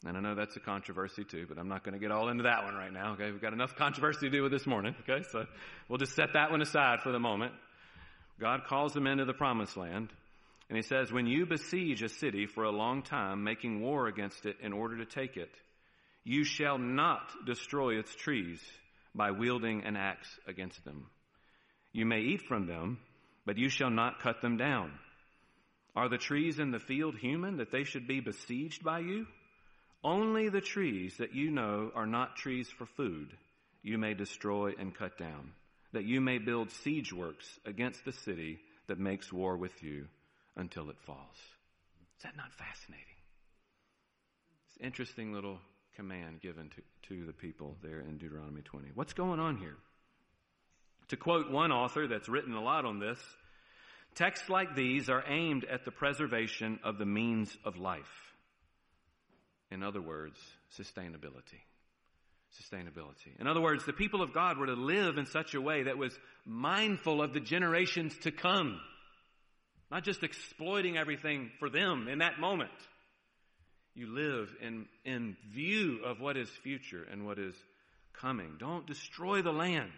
And 0.06 0.18
I 0.18 0.20
know 0.20 0.36
that's 0.36 0.56
a 0.58 0.60
controversy 0.60 1.24
too, 1.24 1.46
but 1.48 1.58
I'm 1.58 1.70
not 1.70 1.84
going 1.84 1.94
to 1.94 2.00
get 2.00 2.12
all 2.12 2.28
into 2.28 2.44
that 2.44 2.66
one 2.66 2.76
right 2.76 2.92
now. 2.92 3.14
Okay. 3.14 3.32
We've 3.32 3.42
got 3.42 3.54
enough 3.54 3.76
controversy 3.76 4.30
to 4.30 4.30
do 4.30 4.44
with 4.44 4.52
this 4.52 4.68
morning. 4.68 4.96
Okay. 5.08 5.24
So 5.32 5.46
we'll 5.88 6.00
just 6.00 6.16
set 6.16 6.34
that 6.34 6.52
one 6.52 6.62
aside 6.62 7.00
for 7.02 7.12
the 7.12 7.20
moment. 7.20 7.54
God 8.40 8.66
calls 8.68 8.94
them 8.94 9.08
into 9.08 9.24
the 9.24 9.34
promised 9.34 9.78
land. 9.78 10.10
And 10.68 10.76
he 10.76 10.82
says, 10.82 11.12
when 11.12 11.28
you 11.28 11.46
besiege 11.46 12.04
a 12.04 12.10
city 12.10 12.48
for 12.48 12.64
a 12.64 12.72
long 12.72 13.04
time, 13.04 13.44
making 13.44 13.82
war 13.82 14.08
against 14.08 14.46
it 14.46 14.58
in 14.62 14.74
order 14.74 14.98
to 14.98 15.06
take 15.06 15.38
it, 15.38 15.52
you 16.26 16.44
shall 16.44 16.78
not 16.78 17.22
destroy 17.46 18.00
its 18.00 18.14
trees 18.16 18.60
by 19.15 19.32
wielding 19.32 19.84
an 19.84 19.95
axe 19.95 20.39
against 20.47 20.84
them. 20.84 21.08
You 21.91 22.06
may 22.06 22.21
eat 22.21 22.41
from 22.41 22.65
them, 22.65 22.99
but 23.45 23.58
you 23.58 23.69
shall 23.69 23.91
not 23.91 24.19
cut 24.21 24.41
them 24.41 24.58
down. 24.58 24.91
Are 25.95 26.10
the 26.10 26.17
trees 26.17 26.60
in 26.60 26.71
the 26.71 26.80
field 26.80 27.15
human 27.17 27.58
that 27.58 27.71
they 27.71 27.84
should 27.84 28.08
be 28.08 28.19
besieged 28.19 28.84
by 28.84 28.99
you? 28.99 29.28
Only 30.04 30.49
the 30.49 30.62
trees 30.62 31.17
that 31.17 31.34
you 31.34 31.52
know 31.52 31.91
are 31.93 32.08
not 32.08 32.36
trees 32.36 32.67
for 32.69 32.86
food 32.86 33.38
you 33.84 33.97
may 33.97 34.13
destroy 34.13 34.73
and 34.80 34.95
cut 34.95 35.17
down, 35.17 35.52
that 35.91 36.06
you 36.06 36.19
may 36.19 36.39
build 36.39 36.71
siege 36.71 37.13
works 37.13 37.47
against 37.65 38.04
the 38.06 38.12
city 38.12 38.60
that 38.88 38.97
makes 38.97 39.32
war 39.32 39.56
with 39.58 39.84
you 39.84 40.08
until 40.56 40.89
it 40.89 40.97
falls. 41.06 41.38
Is 42.17 42.23
that 42.23 42.38
not 42.38 42.54
fascinating? 42.54 43.06
It's 44.67 44.78
an 44.78 44.86
interesting 44.86 45.34
little 45.34 45.60
command 45.95 46.41
given 46.41 46.69
to, 46.69 47.10
to 47.10 47.25
the 47.25 47.34
people 47.34 47.77
there 47.82 47.99
in 47.99 48.17
Deuteronomy 48.17 48.62
20. 48.62 48.89
What's 48.95 49.13
going 49.13 49.39
on 49.39 49.58
here? 49.58 49.75
To 51.10 51.17
quote 51.17 51.51
one 51.51 51.71
author 51.71 52.08
that's 52.08 52.29
written 52.29 52.53
a 52.53 52.62
lot 52.62 52.86
on 52.86 52.99
this, 52.99 53.19
texts 54.15 54.49
like 54.49 54.75
these 54.75 55.10
are 55.10 55.23
aimed 55.27 55.65
at 55.65 55.86
the 55.86 55.91
preservation 55.91 56.79
of 56.84 56.97
the 56.97 57.06
means 57.06 57.56
of 57.65 57.77
life. 57.77 58.34
In 59.71 59.84
other 59.84 60.01
words, 60.01 60.38
sustainability. 60.79 61.62
Sustainability. 62.62 63.39
In 63.39 63.47
other 63.47 63.62
words, 63.62 63.86
the 63.86 63.93
people 63.93 64.21
of 64.21 64.34
God 64.34 64.58
were 64.58 64.67
to 64.67 64.73
live 64.73 65.17
in 65.17 65.25
such 65.25 65.56
a 65.56 65.62
way 65.62 65.84
that 65.84 65.97
was 65.97 66.17
mindful 66.45 67.21
of 67.21 67.34
the 67.34 67.39
generations 67.39 68.15
to 68.19 68.32
come. 68.32 68.79
Not 69.89 70.03
just 70.03 70.23
exploiting 70.23 70.97
everything 70.97 71.51
for 71.60 71.69
them 71.69 72.08
in 72.08 72.19
that 72.19 72.39
moment. 72.39 72.71
You 73.95 74.08
live 74.08 74.49
in, 74.62 74.86
in 75.06 75.38
view 75.51 75.99
of 76.03 76.19
what 76.19 76.38
is 76.38 76.49
future 76.63 77.06
and 77.12 77.25
what 77.25 77.38
is 77.38 77.56
coming. 78.13 78.56
Don't 78.60 78.88
destroy 78.88 79.41
the 79.41 79.51
land. 79.51 79.91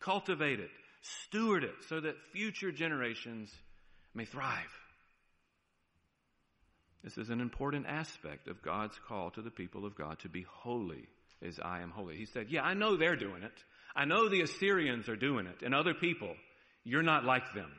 Cultivate 0.00 0.60
it. 0.60 0.70
Steward 1.02 1.62
it 1.62 1.74
so 1.88 2.00
that 2.00 2.16
future 2.32 2.72
generations 2.72 3.52
may 4.14 4.24
thrive. 4.24 4.72
This 7.04 7.18
is 7.18 7.30
an 7.30 7.40
important 7.40 7.86
aspect 7.86 8.48
of 8.48 8.62
God's 8.62 8.98
call 9.06 9.30
to 9.32 9.42
the 9.42 9.50
people 9.50 9.86
of 9.86 9.94
God 9.94 10.18
to 10.20 10.28
be 10.28 10.44
holy 10.48 11.06
as 11.40 11.60
I 11.62 11.82
am 11.82 11.90
holy. 11.90 12.16
He 12.16 12.26
said, 12.26 12.46
Yeah, 12.50 12.62
I 12.62 12.74
know 12.74 12.96
they're 12.96 13.14
doing 13.14 13.44
it. 13.44 13.52
I 13.94 14.06
know 14.06 14.28
the 14.28 14.42
Assyrians 14.42 15.08
are 15.08 15.16
doing 15.16 15.46
it 15.46 15.62
and 15.64 15.72
other 15.72 15.94
people. 15.94 16.34
You're 16.82 17.02
not 17.04 17.24
like 17.24 17.54
them, 17.54 17.70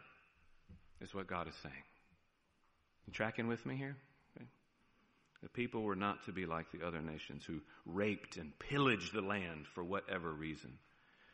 is 1.02 1.14
what 1.14 1.28
God 1.28 1.48
is 1.48 1.56
saying. 1.62 1.76
You 3.06 3.14
tracking 3.14 3.48
with 3.48 3.66
me 3.66 3.76
here? 3.76 3.98
The 5.44 5.50
people 5.50 5.84
were 5.84 5.96
not 5.96 6.26
to 6.26 6.32
be 6.32 6.46
like 6.46 6.72
the 6.72 6.86
other 6.86 7.02
nations 7.02 7.44
who 7.46 7.62
raped 7.86 8.38
and 8.38 8.58
pillaged 8.58 9.14
the 9.14 9.22
land 9.22 9.66
for 9.74 9.84
whatever 9.84 10.32
reason. 10.32 10.78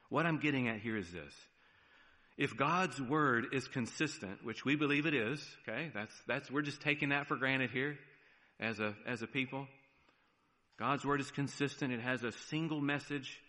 What 0.10 0.26
I'm 0.26 0.40
getting 0.40 0.68
at 0.68 0.80
here 0.80 0.98
is 0.98 1.12
this. 1.12 1.34
If 2.38 2.58
God's 2.58 3.00
word 3.02 3.48
is 3.54 3.68
consistent, 3.68 4.44
which 4.44 4.66
we 4.66 4.76
believe 4.76 5.06
it 5.06 5.14
is, 5.14 5.46
okay, 5.68 5.92
that's, 5.94 6.14
that's, 6.28 6.52
we're 6.52 6.64
just 6.64 6.82
taking 6.82 7.10
that 7.10 7.28
for 7.28 7.36
granted 7.36 7.70
here 7.70 7.98
as 8.60 8.80
a, 8.80 8.94
as 9.08 9.22
a 9.22 9.28
people. 9.28 9.68
God's 10.80 11.06
word 11.06 11.22
is 11.22 11.30
consistent. 11.32 11.94
It 11.94 12.02
has 12.02 12.24
a 12.24 12.32
single 12.50 12.82
message, 12.82 13.40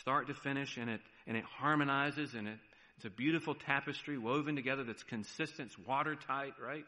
start 0.00 0.28
to 0.28 0.34
finish, 0.34 0.78
and 0.78 0.88
it, 0.88 1.00
and 1.26 1.36
it 1.36 1.44
harmonizes 1.44 2.34
and 2.34 2.48
it, 2.48 2.58
it's 2.96 3.06
a 3.06 3.10
beautiful 3.10 3.54
tapestry 3.54 4.18
woven 4.18 4.56
together 4.56 4.84
that's 4.84 5.02
consistent. 5.04 5.68
It's 5.68 5.88
watertight, 5.88 6.52
right? 6.62 6.84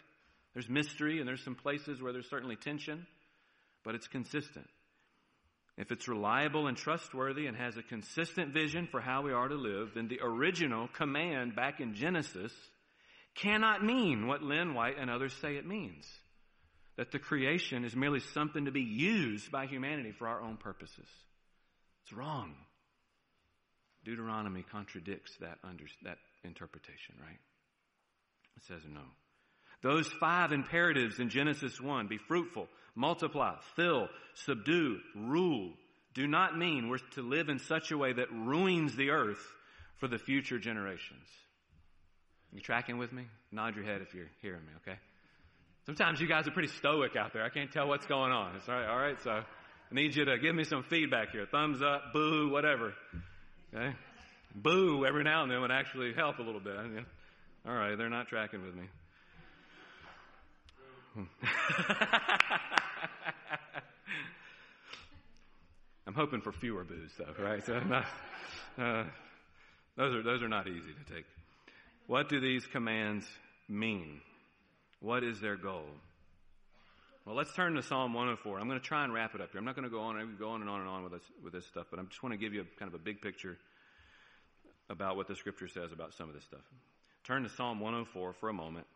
There's 0.55 0.69
mystery 0.69 1.19
and 1.19 1.29
there's 1.29 1.45
some 1.45 1.55
places 1.55 2.03
where 2.03 2.13
there's 2.13 2.29
certainly 2.29 2.57
tension, 2.57 3.07
but 3.85 3.95
it's 3.95 4.09
consistent. 4.09 4.69
If 5.79 5.91
it's 5.91 6.07
reliable 6.07 6.67
and 6.67 6.77
trustworthy 6.77 7.47
and 7.47 7.57
has 7.57 7.77
a 7.77 7.83
consistent 7.83 8.53
vision 8.53 8.87
for 8.91 9.01
how 9.01 9.23
we 9.23 9.33
are 9.33 9.49
to 9.49 9.55
live, 9.55 9.93
then 9.95 10.09
the 10.09 10.21
original 10.23 10.89
command 10.89 11.57
back 11.57 11.81
in 11.81 11.95
Genesis 11.95 12.53
cannot 13.35 13.83
mean 13.83 14.27
what 14.27 14.43
Lynn 14.43 14.75
White 14.75 14.99
and 14.99 15.11
others 15.11 15.35
say 15.41 15.57
it 15.57 15.67
means. 15.67 16.07
That 16.97 17.11
the 17.11 17.19
creation 17.19 17.87
is 17.87 17.97
merely 17.97 18.21
something 18.21 18.67
to 18.67 18.71
be 18.71 18.83
used 18.83 19.51
by 19.51 19.65
humanity 19.67 20.13
for 20.13 20.29
our 20.29 20.43
own 20.43 20.59
purposes. 20.59 21.09
It's 22.05 22.13
wrong. 22.13 22.55
Deuteronomy 24.05 24.65
contradicts 24.71 25.35
that, 25.41 25.59
under, 25.65 25.85
that 26.03 26.19
interpretation, 26.45 27.15
right? 27.19 27.39
It 28.57 28.65
says 28.65 28.83
no. 28.93 29.01
Those 29.83 30.07
five 30.07 30.53
imperatives 30.53 31.19
in 31.19 31.29
Genesis 31.29 31.81
1 31.81 32.07
be 32.07 32.19
fruitful, 32.19 32.69
multiply, 32.95 33.57
fill, 33.75 34.09
subdue, 34.35 34.99
rule 35.15 35.73
do 36.15 36.27
not 36.27 36.57
mean 36.57 36.89
we're 36.89 36.99
to 37.15 37.23
live 37.23 37.49
in 37.49 37.59
such 37.59 37.91
a 37.91 37.99
way 37.99 38.13
that 38.13 38.31
ruins 38.31 38.95
the 38.97 39.11
earth 39.11 39.43
for 39.97 40.09
the 40.09 40.19
future 40.19 40.59
generations. 40.59 41.27
You 42.53 42.61
tracking 42.61 42.99
with 42.99 43.13
me? 43.13 43.25
Nod 43.51 43.77
your 43.77 43.85
head 43.85 44.03
if 44.03 44.15
you're 44.15 44.31
hearing 44.43 44.61
me, 44.61 44.73
okay? 44.83 44.99
Sometimes 45.87 46.21
you 46.21 46.29
guys 46.29 46.47
are 46.47 46.51
pretty 46.51 46.69
stoic 46.69 47.17
out 47.17 47.33
there. 47.33 47.45
I 47.45 47.49
can't 47.49 47.73
tell 47.73 47.89
what's 47.89 48.07
going 48.07 48.31
on. 48.31 48.57
It's 48.57 48.69
all 48.69 48.75
right, 48.75 48.89
all 48.89 48.99
right? 48.99 49.21
So 49.23 49.31
I 49.31 49.45
need 49.91 50.15
you 50.15 50.27
to 50.27 50.39
give 50.39 50.55
me 50.55 50.65
some 50.65 50.83
feedback 50.83 51.31
here. 51.31 51.47
Thumbs 51.51 51.81
up, 51.83 52.13
boo, 52.13 52.51
whatever. 52.51 52.93
Okay? 53.75 53.97
Boo 54.55 55.07
every 55.07 55.25
now 55.25 55.45
and 55.45 55.51
then 55.51 55.63
would 55.63 55.73
actually 55.73 56.13
help 56.13 56.39
a 56.39 56.43
little 56.43 56.61
bit. 56.61 56.77
All 57.67 57.73
right, 57.73 57.97
they're 57.97 58.11
not 58.11 58.29
tracking 58.29 58.63
with 58.63 58.75
me. 58.75 58.85
I'm 66.07 66.15
hoping 66.15 66.41
for 66.41 66.53
fewer 66.53 66.85
boos, 66.85 67.11
though, 67.19 67.35
right? 67.43 67.65
So 67.65 67.79
not, 67.81 68.07
uh, 68.79 69.05
those 69.97 70.15
are 70.15 70.23
those 70.23 70.43
are 70.43 70.49
not 70.49 70.67
easy 70.69 70.81
to 70.81 71.15
take. 71.15 71.25
What 72.07 72.29
do 72.29 72.41
these 72.41 72.67
commands 72.67 73.27
mean? 73.69 74.21
What 75.01 75.23
is 75.25 75.41
their 75.41 75.57
goal? 75.57 75.87
Well, 77.25 77.37
let's 77.37 77.55
turn 77.55 77.75
to 77.75 77.83
Psalm 77.83 78.15
104. 78.15 78.59
I'm 78.59 78.67
going 78.67 78.81
to 78.81 78.85
try 78.85 79.05
and 79.05 79.13
wrap 79.13 79.35
it 79.35 79.41
up 79.41 79.53
here. 79.53 79.59
I'm 79.61 79.65
not 79.65 79.77
going 79.77 79.89
to 79.89 79.91
go 79.91 80.01
on 80.01 80.19
and 80.19 80.39
go 80.39 80.51
on 80.51 80.61
and 80.61 80.69
on 80.69 80.81
and 80.81 80.89
on 80.89 81.05
with 81.05 81.13
this 81.13 81.23
with 81.43 81.53
this 81.53 81.67
stuff, 81.67 81.87
but 81.91 82.01
I 82.01 82.03
just 82.05 82.23
want 82.23 82.33
to 82.33 82.39
give 82.39 82.55
you 82.55 82.63
a, 82.63 82.79
kind 82.79 82.89
of 82.89 82.95
a 82.95 83.03
big 83.03 83.21
picture 83.21 83.59
about 84.91 85.17
what 85.17 85.29
the 85.29 85.37
Scripture 85.37 85.69
says 85.69 85.93
about 85.93 86.15
some 86.15 86.29
of 86.29 86.35
this 86.35 86.45
stuff. 86.45 86.61
Turn 87.25 87.45
to 87.45 87.49
Psalm 87.51 87.81
104 87.81 88.33
for 88.33 88.49
a 88.49 88.53
moment 88.53 88.87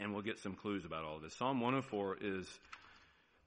and 0.00 0.12
we'll 0.12 0.22
get 0.22 0.38
some 0.38 0.54
clues 0.54 0.84
about 0.84 1.04
all 1.04 1.20
this. 1.20 1.36
Psalm 1.36 1.60
104 1.60 2.16
is 2.22 2.46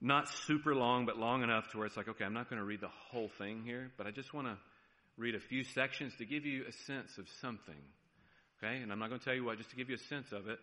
not 0.00 0.28
super 0.46 0.74
long, 0.74 1.04
but 1.04 1.18
long 1.18 1.42
enough 1.42 1.68
to 1.72 1.78
where 1.78 1.86
it's 1.86 1.96
like, 1.96 2.08
okay, 2.08 2.24
I'm 2.24 2.32
not 2.32 2.48
going 2.48 2.60
to 2.60 2.64
read 2.64 2.80
the 2.80 2.90
whole 3.10 3.28
thing 3.38 3.62
here, 3.64 3.90
but 3.98 4.06
I 4.06 4.12
just 4.12 4.32
want 4.32 4.46
to 4.46 4.56
read 5.16 5.34
a 5.34 5.40
few 5.40 5.64
sections 5.64 6.14
to 6.18 6.24
give 6.24 6.46
you 6.46 6.64
a 6.68 6.72
sense 6.86 7.18
of 7.18 7.28
something. 7.40 7.74
Okay? 8.62 8.80
And 8.82 8.92
I'm 8.92 8.98
not 8.98 9.08
going 9.08 9.18
to 9.18 9.24
tell 9.24 9.34
you 9.34 9.44
what, 9.44 9.58
just 9.58 9.70
to 9.70 9.76
give 9.76 9.88
you 9.88 9.96
a 9.96 10.08
sense 10.08 10.32
of 10.32 10.48
it, 10.48 10.58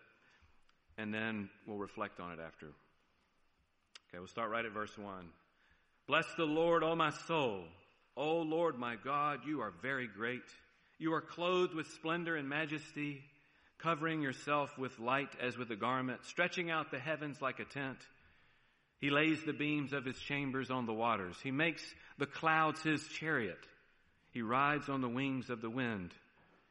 and 0.96 1.12
then 1.12 1.50
we'll 1.66 1.78
reflect 1.78 2.20
on 2.20 2.32
it 2.32 2.38
after. 2.44 2.66
Okay, 2.66 4.18
we'll 4.18 4.28
start 4.28 4.50
right 4.50 4.64
at 4.64 4.72
verse 4.72 4.96
1. 4.96 5.28
Bless 6.06 6.26
the 6.36 6.44
Lord, 6.44 6.82
O 6.82 6.94
my 6.94 7.10
soul. 7.26 7.64
O 8.16 8.38
Lord, 8.38 8.78
my 8.78 8.96
God, 8.96 9.40
you 9.46 9.60
are 9.60 9.72
very 9.82 10.06
great. 10.06 10.42
You 10.98 11.14
are 11.14 11.20
clothed 11.20 11.74
with 11.74 11.86
splendor 11.88 12.36
and 12.36 12.48
majesty 12.48 13.22
covering 13.82 14.22
yourself 14.22 14.76
with 14.78 14.98
light 14.98 15.30
as 15.40 15.56
with 15.56 15.70
a 15.70 15.76
garment, 15.76 16.24
stretching 16.24 16.70
out 16.70 16.90
the 16.90 16.98
heavens 16.98 17.40
like 17.42 17.58
a 17.58 17.64
tent. 17.64 17.98
He 19.00 19.10
lays 19.10 19.42
the 19.42 19.52
beams 19.52 19.92
of 19.92 20.04
his 20.04 20.18
chambers 20.18 20.70
on 20.70 20.86
the 20.86 20.92
waters. 20.92 21.36
He 21.42 21.50
makes 21.50 21.82
the 22.18 22.26
clouds 22.26 22.82
his 22.82 23.06
chariot. 23.08 23.58
He 24.30 24.42
rides 24.42 24.88
on 24.88 25.00
the 25.00 25.08
wings 25.08 25.50
of 25.50 25.60
the 25.60 25.70
wind. 25.70 26.12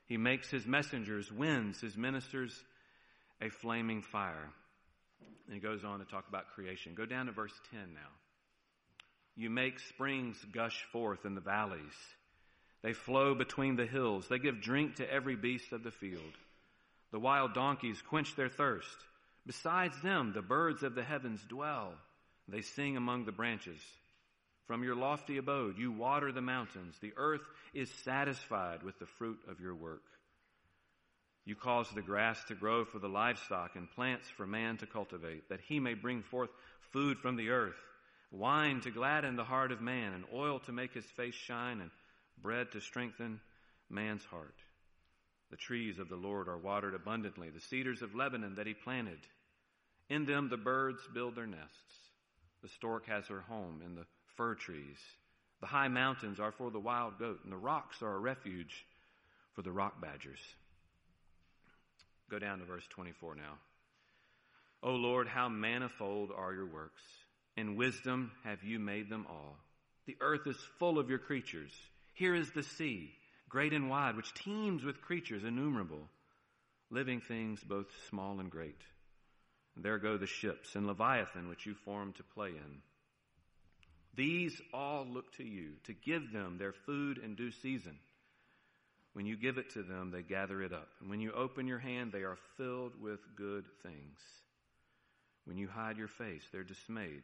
He 0.06 0.18
makes 0.18 0.50
his 0.50 0.66
messengers 0.66 1.32
winds, 1.32 1.82
his 1.82 1.98
ministers 1.98 2.58
a 3.42 3.50
flaming 3.50 4.02
fire. 4.02 4.50
And 5.46 5.56
he 5.56 5.60
goes 5.60 5.84
on 5.84 6.00
to 6.00 6.06
talk 6.06 6.28
about 6.30 6.52
creation. 6.56 6.94
Go 6.96 7.06
down 7.06 7.26
to 7.26 7.32
verse 7.32 7.54
10 7.72 7.80
now. 7.94 8.00
You 9.36 9.50
make 9.50 9.80
springs 9.80 10.38
gush 10.54 10.86
forth 10.92 11.26
in 11.26 11.36
the 11.36 11.42
valleys. 11.42 11.82
They 12.82 12.94
flow 12.94 13.36
between 13.36 13.76
the 13.76 13.86
hills. 13.86 14.28
They 14.28 14.40
give 14.40 14.62
drink 14.62 14.96
to 14.96 15.12
every 15.12 15.36
beast 15.36 15.72
of 15.72 15.84
the 15.84 15.92
field. 15.92 16.34
The 17.12 17.20
wild 17.20 17.54
donkeys 17.54 18.02
quench 18.02 18.36
their 18.36 18.50
thirst. 18.50 18.96
Besides 19.46 20.02
them, 20.02 20.34
the 20.34 20.42
birds 20.42 20.84
of 20.84 20.96
the 20.96 21.04
heavens 21.04 21.42
dwell. 21.48 21.94
They 22.48 22.62
sing 22.62 22.98
among 22.98 23.26
the 23.26 23.32
branches. 23.32 23.80
From 24.68 24.84
your 24.84 24.96
lofty 24.96 25.38
abode, 25.38 25.78
you 25.78 25.92
water 25.92 26.32
the 26.32 26.42
mountains. 26.42 26.96
The 27.02 27.14
earth 27.18 27.42
is 27.74 27.90
satisfied 28.06 28.84
with 28.84 28.98
the 29.00 29.06
fruit 29.06 29.40
of 29.50 29.60
your 29.60 29.76
work. 29.76 30.04
You 31.44 31.56
cause 31.56 31.90
the 31.90 32.02
grass 32.02 32.44
to 32.46 32.56
grow 32.56 32.86
for 32.86 33.00
the 33.00 33.10
livestock 33.10 33.76
and 33.76 33.90
plants 33.92 34.30
for 34.30 34.46
man 34.46 34.78
to 34.78 34.86
cultivate, 34.86 35.50
that 35.50 35.62
he 35.68 35.80
may 35.80 35.96
bring 35.96 36.22
forth 36.22 36.52
food 36.92 37.18
from 37.18 37.36
the 37.36 37.50
earth, 37.50 37.76
wine 38.32 38.80
to 38.82 38.92
gladden 38.92 39.36
the 39.36 39.44
heart 39.44 39.72
of 39.72 39.82
man, 39.82 40.14
and 40.14 40.24
oil 40.34 40.60
to 40.60 40.72
make 40.72 40.94
his 40.94 41.06
face 41.06 41.34
shine, 41.34 41.82
and 41.82 41.90
bread 42.42 42.72
to 42.72 42.80
strengthen 42.80 43.40
man's 43.90 44.24
heart. 44.26 44.61
The 45.52 45.58
trees 45.58 46.00
of 46.00 46.08
the 46.08 46.16
Lord 46.16 46.48
are 46.48 46.58
watered 46.58 46.96
abundantly, 46.96 47.50
the 47.50 47.60
cedars 47.60 48.02
of 48.02 48.16
Lebanon 48.16 48.56
that 48.56 48.68
he 48.68 48.74
planted. 48.74 49.20
In 50.10 50.26
them 50.26 50.50
the 50.50 50.58
birds 50.58 51.02
build 51.14 51.36
their 51.36 51.46
nests. 51.46 52.10
The 52.64 52.70
stork 52.70 53.06
has 53.08 53.28
her 53.28 53.42
home 53.42 53.82
in 53.86 53.96
the 53.96 54.06
fir 54.38 54.56
trees. 54.56 54.98
The 55.60 55.68
high 55.68 55.90
mountains 55.90 56.40
are 56.40 56.54
for 56.54 56.72
the 56.72 56.80
wild 56.80 57.20
goat, 57.20 57.42
and 57.44 57.52
the 57.52 57.58
rocks 57.58 58.02
are 58.02 58.16
a 58.16 58.20
refuge 58.20 58.86
for 59.54 59.62
the 59.62 59.72
rock 59.72 60.02
badgers. 60.02 60.40
Go 62.30 62.40
down 62.40 62.60
to 62.60 62.66
verse 62.66 62.88
24 62.90 63.36
now. 63.36 63.58
O 64.82 64.92
Lord, 64.92 65.28
how 65.28 65.50
manifold 65.50 66.32
are 66.36 66.54
your 66.54 66.66
works. 66.66 67.02
In 67.58 67.76
wisdom 67.76 68.32
have 68.46 68.64
you 68.64 68.80
made 68.80 69.10
them 69.10 69.28
all. 69.30 69.58
The 70.06 70.16
earth 70.22 70.48
is 70.48 70.58
full 70.80 70.98
of 70.98 71.10
your 71.10 71.20
creatures. 71.20 71.72
Here 72.14 72.34
is 72.34 72.52
the 72.52 72.64
sea 72.64 73.12
great 73.52 73.74
and 73.74 73.90
wide, 73.90 74.16
which 74.16 74.34
teems 74.34 74.84
with 74.84 75.02
creatures 75.02 75.44
innumerable, 75.44 76.08
living 76.90 77.20
things 77.20 77.62
both 77.62 77.88
small 78.10 78.40
and 78.40 78.50
great. 78.50 78.80
And 79.76 79.84
there 79.84 79.98
go 79.98 80.18
the 80.18 80.26
ships 80.26 80.76
and 80.76 80.88
Leviathan, 80.88 81.50
which 81.50 81.66
you 81.66 81.76
formed 81.86 82.16
to 82.16 82.24
play 82.24 82.50
in. 82.50 82.82
These 84.16 84.60
all 84.74 85.06
look 85.06 85.36
to 85.38 85.44
you 85.44 85.72
to 85.86 85.94
give 85.94 86.32
them 86.32 86.58
their 86.58 86.74
food 86.74 87.18
in 87.18 87.36
due 87.36 87.52
season. 87.52 87.98
When 89.14 89.26
you 89.26 89.36
give 89.36 89.58
it 89.58 89.72
to 89.72 89.84
them, 89.84 90.12
they 90.12 90.22
gather 90.22 90.62
it 90.62 90.72
up. 90.72 90.88
And 91.02 91.10
when 91.10 91.20
you 91.20 91.34
open 91.34 91.68
your 91.68 91.80
hand, 91.80 92.12
they 92.12 92.24
are 92.24 92.38
filled 92.56 93.02
with 93.02 93.20
good 93.36 93.66
things. 93.84 94.20
When 95.44 95.58
you 95.58 95.68
hide 95.68 95.98
your 95.98 96.08
face, 96.08 96.44
they're 96.52 96.64
dismayed. 96.64 97.24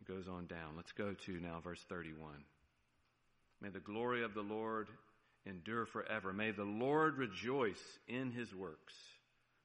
It 0.00 0.06
goes 0.06 0.28
on 0.28 0.46
down. 0.46 0.76
Let's 0.76 0.92
go 0.92 1.14
to 1.14 1.32
now 1.40 1.60
verse 1.64 1.82
31. 1.88 2.44
May 3.60 3.70
the 3.70 3.80
glory 3.80 4.22
of 4.22 4.34
the 4.34 4.42
Lord 4.42 4.88
endure 5.46 5.86
forever. 5.86 6.32
May 6.32 6.50
the 6.50 6.64
Lord 6.64 7.18
rejoice 7.18 7.98
in 8.06 8.30
his 8.30 8.54
works, 8.54 8.94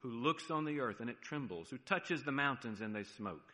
who 0.00 0.10
looks 0.10 0.50
on 0.50 0.64
the 0.64 0.80
earth 0.80 1.00
and 1.00 1.10
it 1.10 1.22
trembles, 1.22 1.70
who 1.70 1.78
touches 1.78 2.22
the 2.22 2.32
mountains 2.32 2.80
and 2.80 2.94
they 2.94 3.04
smoke. 3.04 3.52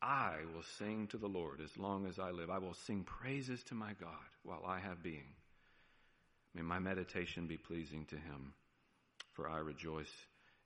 I 0.00 0.36
will 0.54 0.62
sing 0.78 1.06
to 1.08 1.18
the 1.18 1.28
Lord 1.28 1.60
as 1.62 1.78
long 1.78 2.06
as 2.06 2.18
I 2.18 2.30
live. 2.30 2.50
I 2.50 2.58
will 2.58 2.74
sing 2.74 3.04
praises 3.04 3.62
to 3.64 3.74
my 3.74 3.92
God 3.98 4.10
while 4.42 4.62
I 4.66 4.78
have 4.78 5.02
being. 5.02 5.34
May 6.54 6.62
my 6.62 6.78
meditation 6.78 7.46
be 7.46 7.56
pleasing 7.56 8.04
to 8.06 8.16
him, 8.16 8.52
for 9.32 9.48
I 9.48 9.58
rejoice 9.58 10.12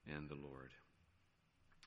in 0.06 0.28
the 0.28 0.34
Lord. 0.34 0.70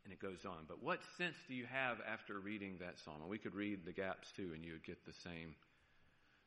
And 0.03 0.13
it 0.13 0.19
goes 0.19 0.45
on. 0.45 0.65
But 0.67 0.81
what 0.81 1.01
sense 1.17 1.35
do 1.47 1.53
you 1.53 1.65
have 1.65 1.97
after 2.11 2.39
reading 2.39 2.77
that 2.79 2.99
psalm? 2.99 3.17
And 3.21 3.29
we 3.29 3.37
could 3.37 3.53
read 3.53 3.85
the 3.85 3.91
gaps 3.91 4.31
too, 4.35 4.51
and 4.55 4.65
you 4.65 4.71
would 4.71 4.85
get 4.85 5.05
the 5.05 5.13
same, 5.13 5.55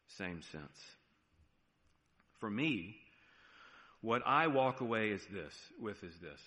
same 0.08 0.42
sense. 0.42 0.78
For 2.40 2.50
me, 2.50 2.96
what 4.00 4.22
I 4.26 4.48
walk 4.48 4.80
away 4.80 5.10
is 5.10 5.24
this, 5.32 5.54
with 5.80 6.02
is 6.04 6.14
this. 6.20 6.40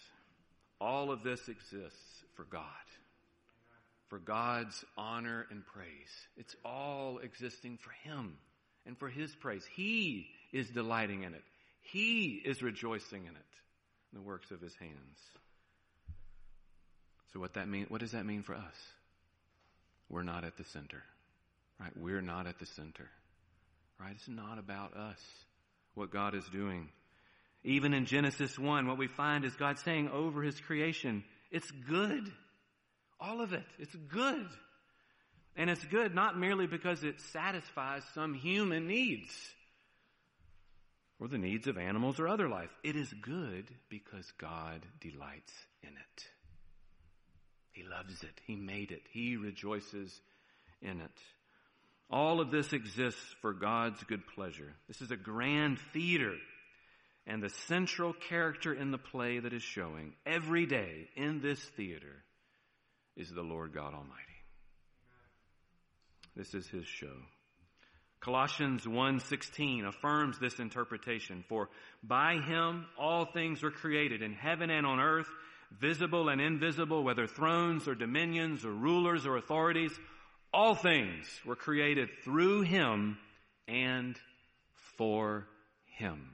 All 0.80 1.12
of 1.12 1.24
this 1.24 1.50
exists 1.50 2.24
for 2.36 2.44
God. 2.44 2.62
For 4.10 4.20
God's 4.20 4.86
honor 4.96 5.48
and 5.50 5.66
praise. 5.66 5.88
It's 6.38 6.56
all 6.64 7.18
existing 7.18 7.80
for 7.82 7.92
Him 8.08 8.38
and 8.86 8.98
for 8.98 9.10
His 9.10 9.36
praise. 9.36 9.66
He 9.76 10.28
is 10.54 10.70
delighting 10.70 11.24
in 11.24 11.34
it. 11.34 11.44
He 11.82 12.42
is 12.46 12.62
rejoicing 12.62 13.24
in 13.24 13.32
it, 13.36 13.54
in 14.14 14.20
the 14.20 14.22
works 14.22 14.52
of 14.52 14.62
His 14.62 14.76
hands. 14.76 15.20
So 17.34 17.40
what 17.40 17.56
that 17.56 17.68
mean, 17.68 17.88
what 17.90 18.02
does 18.02 18.12
that 18.12 18.26
mean 18.26 18.44
for 18.44 18.56
us? 18.56 18.76
We're 20.10 20.24
not 20.24 20.44
at 20.44 20.58
the 20.58 20.64
center. 20.64 21.04
Right? 21.80 21.92
We're 21.98 22.22
not 22.22 22.48
at 22.48 22.60
the 22.60 22.66
center. 22.66 23.10
Right? 24.00 24.14
It's 24.16 24.28
not 24.28 24.60
about 24.60 24.96
us, 24.96 25.20
what 25.96 26.12
God 26.12 26.36
is 26.36 26.46
doing. 26.50 26.90
Even 27.64 27.94
in 27.94 28.06
Genesis 28.06 28.58
1, 28.58 28.88
what 28.88 28.98
we 28.98 29.08
find 29.08 29.44
is 29.44 29.56
God 29.56 29.80
saying 29.80 30.10
over 30.10 30.42
his 30.42 30.60
creation, 30.60 31.24
it's 31.52 31.70
good. 31.72 32.32
All 33.20 33.42
of 33.42 33.54
it. 33.54 33.66
It's 33.80 33.96
good. 33.96 34.48
And 35.56 35.70
it's 35.70 35.84
good 35.86 36.14
not 36.14 36.38
merely 36.38 36.68
because 36.68 37.04
it 37.04 37.20
satisfies 37.34 38.04
some 38.14 38.36
human 38.36 38.88
needs 38.88 39.34
or 41.20 41.28
the 41.28 41.38
needs 41.38 41.68
of 41.68 41.78
animals 41.78 42.20
or 42.20 42.28
other 42.28 42.48
life. 42.48 42.70
It 42.84 42.96
is 42.96 43.12
good 43.22 43.66
because 43.90 44.32
God 44.38 44.86
delights 45.02 45.54
in 45.82 45.90
it. 45.90 46.24
He 47.72 47.84
loves 47.84 48.24
it. 48.24 48.40
He 48.46 48.56
made 48.56 48.92
it. 48.92 49.02
He 49.12 49.36
rejoices 49.36 50.22
in 50.82 51.02
it. 51.02 51.20
All 52.10 52.40
of 52.40 52.52
this 52.52 52.72
exists 52.72 53.36
for 53.42 53.54
God's 53.54 54.02
good 54.04 54.26
pleasure. 54.28 54.74
This 54.88 55.02
is 55.02 55.12
a 55.12 55.18
grand 55.18 55.80
theater. 55.94 56.36
And 57.26 57.44
the 57.44 57.50
central 57.68 58.14
character 58.14 58.74
in 58.74 58.92
the 58.92 58.98
play 58.98 59.40
that 59.40 59.52
is 59.52 59.62
showing 59.62 60.14
every 60.26 60.66
day 60.66 61.10
in 61.18 61.42
this 61.42 61.60
theater 61.76 62.24
is 63.18 63.30
the 63.30 63.42
Lord 63.42 63.74
God 63.74 63.94
Almighty. 63.94 64.24
This 66.36 66.54
is 66.54 66.68
his 66.70 66.86
show. 66.86 67.18
Colossians 68.20 68.86
1:16 68.86 69.86
affirms 69.86 70.40
this 70.40 70.60
interpretation 70.60 71.44
for 71.48 71.70
by 72.02 72.38
him 72.38 72.86
all 72.98 73.26
things 73.26 73.62
were 73.62 73.72
created 73.72 74.22
in 74.22 74.34
heaven 74.34 74.70
and 74.70 74.86
on 74.86 75.00
earth 75.00 75.30
visible 75.72 76.30
and 76.30 76.42
invisible 76.42 77.04
whether 77.04 77.28
thrones 77.28 77.88
or 77.88 77.96
dominions 77.96 78.66
or 78.66 78.72
rulers 78.72 79.26
or 79.26 79.38
authorities 79.38 79.98
all 80.54 80.76
things 80.76 81.26
were 81.46 81.56
created 81.56 82.10
through 82.24 82.62
him 82.62 83.18
and 83.68 84.16
for 84.98 85.48
him. 85.98 86.30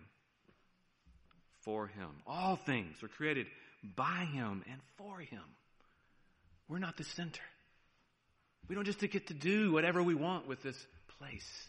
For 1.61 1.87
him. 1.87 2.09
All 2.27 2.55
things 2.55 3.01
were 3.01 3.07
created 3.07 3.47
by 3.95 4.27
him 4.31 4.63
and 4.69 4.79
for 4.97 5.19
him. 5.19 5.43
We're 6.67 6.79
not 6.79 6.97
the 6.97 7.03
center. 7.03 7.41
We 8.67 8.75
don't 8.75 8.85
just 8.85 8.99
get 8.99 9.27
to 9.27 9.33
do 9.33 9.71
whatever 9.71 10.01
we 10.01 10.15
want 10.15 10.47
with 10.47 10.61
this 10.63 10.87
place. 11.19 11.67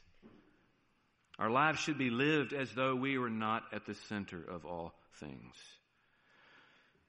Our 1.39 1.51
lives 1.51 1.81
should 1.81 1.99
be 1.99 2.11
lived 2.11 2.53
as 2.53 2.73
though 2.73 2.95
we 2.95 3.19
were 3.19 3.31
not 3.31 3.65
at 3.73 3.87
the 3.87 3.95
center 4.09 4.41
of 4.49 4.65
all 4.65 4.95
things. 5.19 5.55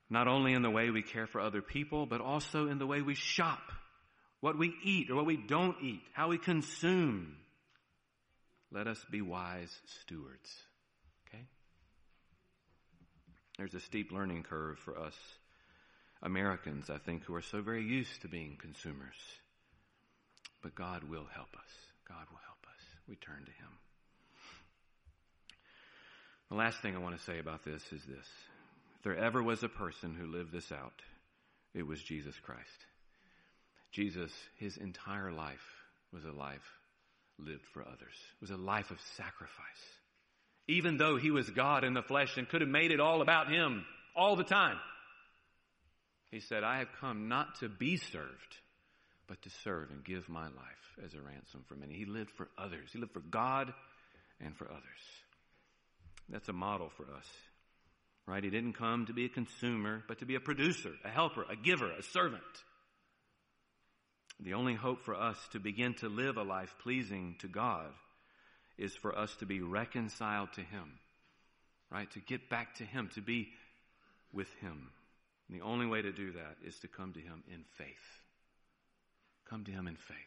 Not 0.09 0.27
only 0.27 0.53
in 0.53 0.61
the 0.61 0.69
way 0.69 0.89
we 0.89 1.03
care 1.03 1.27
for 1.27 1.39
other 1.41 1.61
people, 1.61 2.05
but 2.05 2.21
also 2.21 2.67
in 2.67 2.79
the 2.79 2.87
way 2.87 3.01
we 3.01 3.15
shop, 3.15 3.61
what 4.45 4.59
we 4.59 4.75
eat 4.83 5.09
or 5.09 5.15
what 5.15 5.25
we 5.25 5.37
don't 5.37 5.75
eat, 5.81 6.03
how 6.13 6.27
we 6.27 6.37
consume. 6.37 7.35
Let 8.71 8.85
us 8.85 9.03
be 9.09 9.19
wise 9.19 9.75
stewards. 10.03 10.53
Okay? 11.27 11.43
There's 13.57 13.73
a 13.73 13.79
steep 13.79 14.11
learning 14.11 14.43
curve 14.43 14.77
for 14.77 14.99
us 14.99 15.15
Americans, 16.21 16.91
I 16.91 16.99
think, 16.99 17.23
who 17.23 17.33
are 17.33 17.41
so 17.41 17.63
very 17.63 17.83
used 17.83 18.21
to 18.21 18.27
being 18.27 18.55
consumers. 18.61 19.15
But 20.61 20.75
God 20.75 21.03
will 21.05 21.25
help 21.33 21.55
us. 21.55 21.71
God 22.07 22.27
will 22.29 22.41
help 22.45 22.67
us. 22.67 22.83
We 23.09 23.15
turn 23.15 23.45
to 23.45 23.51
Him. 23.51 23.71
The 26.49 26.55
last 26.55 26.83
thing 26.83 26.95
I 26.95 26.99
want 26.99 27.17
to 27.17 27.23
say 27.23 27.39
about 27.39 27.65
this 27.65 27.81
is 27.91 28.03
this. 28.03 28.27
If 28.97 29.03
there 29.05 29.17
ever 29.17 29.41
was 29.41 29.63
a 29.63 29.69
person 29.69 30.13
who 30.13 30.27
lived 30.27 30.51
this 30.51 30.71
out, 30.71 31.01
it 31.73 31.87
was 31.87 31.99
Jesus 31.99 32.35
Christ. 32.45 32.85
Jesus, 33.95 34.31
his 34.57 34.75
entire 34.75 35.31
life 35.31 35.65
was 36.11 36.25
a 36.25 36.31
life 36.31 36.69
lived 37.39 37.65
for 37.73 37.81
others. 37.81 38.13
It 38.33 38.41
was 38.41 38.51
a 38.51 38.57
life 38.57 38.91
of 38.91 38.99
sacrifice. 39.15 39.53
Even 40.67 40.97
though 40.97 41.15
he 41.15 41.31
was 41.31 41.49
God 41.49 41.85
in 41.85 41.93
the 41.93 42.01
flesh 42.01 42.35
and 42.35 42.49
could 42.49 42.59
have 42.59 42.69
made 42.69 42.91
it 42.91 42.99
all 42.99 43.21
about 43.21 43.49
him 43.49 43.85
all 44.13 44.35
the 44.35 44.43
time. 44.43 44.77
He 46.29 46.41
said, 46.41 46.63
I 46.63 46.79
have 46.79 46.89
come 46.99 47.29
not 47.29 47.59
to 47.61 47.69
be 47.69 47.95
served, 47.95 48.57
but 49.27 49.41
to 49.43 49.49
serve 49.63 49.91
and 49.91 50.03
give 50.03 50.27
my 50.27 50.43
life 50.43 50.99
as 51.05 51.13
a 51.13 51.21
ransom 51.21 51.63
for 51.69 51.75
many. 51.75 51.93
He 51.93 52.05
lived 52.05 52.31
for 52.31 52.49
others. 52.57 52.89
He 52.91 52.99
lived 52.99 53.13
for 53.13 53.21
God 53.21 53.73
and 54.41 54.57
for 54.57 54.65
others. 54.69 54.81
That's 56.27 56.49
a 56.49 56.53
model 56.53 56.91
for 56.97 57.03
us. 57.03 57.27
Right? 58.27 58.43
He 58.43 58.49
didn't 58.49 58.73
come 58.73 59.05
to 59.05 59.13
be 59.13 59.25
a 59.25 59.29
consumer, 59.29 60.03
but 60.05 60.19
to 60.19 60.25
be 60.25 60.35
a 60.35 60.41
producer, 60.41 60.91
a 61.05 61.09
helper, 61.09 61.45
a 61.49 61.55
giver, 61.55 61.91
a 61.91 62.03
servant. 62.03 62.43
The 64.39 64.53
only 64.53 64.73
hope 64.73 65.01
for 65.01 65.15
us 65.15 65.37
to 65.53 65.59
begin 65.59 65.93
to 65.95 66.09
live 66.09 66.37
a 66.37 66.43
life 66.43 66.75
pleasing 66.83 67.35
to 67.39 67.47
God 67.47 67.87
is 68.77 68.93
for 68.95 69.17
us 69.17 69.33
to 69.37 69.45
be 69.45 69.61
reconciled 69.61 70.51
to 70.53 70.61
Him. 70.61 70.99
Right? 71.89 72.09
To 72.11 72.19
get 72.19 72.49
back 72.49 72.75
to 72.75 72.83
Him, 72.83 73.09
to 73.15 73.21
be 73.21 73.47
with 74.33 74.49
Him. 74.59 74.89
And 75.47 75.57
the 75.57 75.63
only 75.63 75.85
way 75.85 76.01
to 76.01 76.11
do 76.11 76.33
that 76.33 76.57
is 76.67 76.77
to 76.79 76.87
come 76.87 77.13
to 77.13 77.19
Him 77.19 77.43
in 77.47 77.63
faith. 77.77 77.87
Come 79.49 79.63
to 79.65 79.71
Him 79.71 79.87
in 79.87 79.95
faith. 79.95 80.17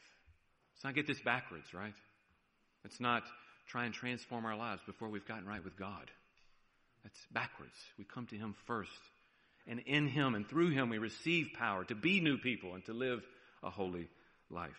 Let's 0.75 0.85
not 0.85 0.95
get 0.95 1.07
this 1.07 1.21
backwards, 1.21 1.75
right? 1.75 1.95
Let's 2.85 3.01
not 3.01 3.25
try 3.67 3.85
and 3.85 3.93
transform 3.93 4.47
our 4.47 4.57
lives 4.57 4.81
before 4.87 5.09
we've 5.09 5.27
gotten 5.27 5.47
right 5.47 5.63
with 5.63 5.77
God. 5.77 6.11
That's 7.03 7.19
backwards. 7.33 7.77
We 7.99 8.05
come 8.05 8.27
to 8.29 8.37
Him 8.37 8.55
first. 8.67 8.91
And 9.67 9.81
in 9.81 10.09
Him 10.09 10.35
and 10.35 10.49
through 10.49 10.71
Him, 10.71 10.89
we 10.89 10.99
receive 10.99 11.49
power 11.59 11.85
to 11.85 11.95
be 11.95 12.21
new 12.21 12.39
people 12.39 12.75
and 12.75 12.85
to 12.87 12.93
live 12.93 13.23
a 13.63 13.71
holy 13.71 14.09
life. 14.51 14.71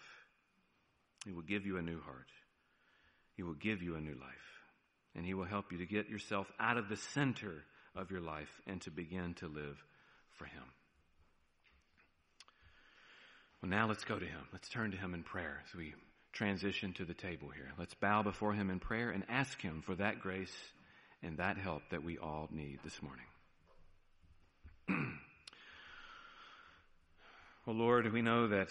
He 1.25 1.31
will 1.31 1.41
give 1.41 1.65
you 1.65 1.77
a 1.77 1.81
new 1.81 1.99
heart. 2.01 2.27
He 3.35 3.43
will 3.43 3.53
give 3.53 3.81
you 3.81 3.95
a 3.95 4.01
new 4.01 4.15
life. 4.15 4.61
And 5.15 5.25
He 5.25 5.33
will 5.33 5.45
help 5.45 5.71
you 5.71 5.79
to 5.79 5.85
get 5.85 6.09
yourself 6.09 6.51
out 6.59 6.77
of 6.77 6.89
the 6.89 6.97
center 6.97 7.63
of 7.95 8.11
your 8.11 8.21
life 8.21 8.61
and 8.67 8.81
to 8.81 8.91
begin 8.91 9.33
to 9.35 9.47
live 9.47 9.83
for 10.37 10.45
Him. 10.45 10.63
Well, 13.61 13.69
now 13.69 13.87
let's 13.87 14.05
go 14.05 14.17
to 14.17 14.25
Him. 14.25 14.47
Let's 14.53 14.69
turn 14.69 14.91
to 14.91 14.97
Him 14.97 15.13
in 15.13 15.23
prayer 15.23 15.61
as 15.67 15.75
we 15.75 15.93
transition 16.31 16.93
to 16.93 17.05
the 17.05 17.13
table 17.13 17.49
here. 17.49 17.71
Let's 17.77 17.93
bow 17.95 18.23
before 18.23 18.53
Him 18.53 18.69
in 18.69 18.79
prayer 18.79 19.09
and 19.09 19.23
ask 19.27 19.61
Him 19.61 19.81
for 19.85 19.95
that 19.95 20.19
grace 20.19 20.55
and 21.21 21.37
that 21.37 21.57
help 21.57 21.81
that 21.91 22.03
we 22.03 22.17
all 22.17 22.47
need 22.51 22.79
this 22.83 23.01
morning. 23.01 23.25
well, 27.69 27.77
Lord, 27.77 28.11
we 28.11 28.23
know 28.23 28.47
that 28.47 28.69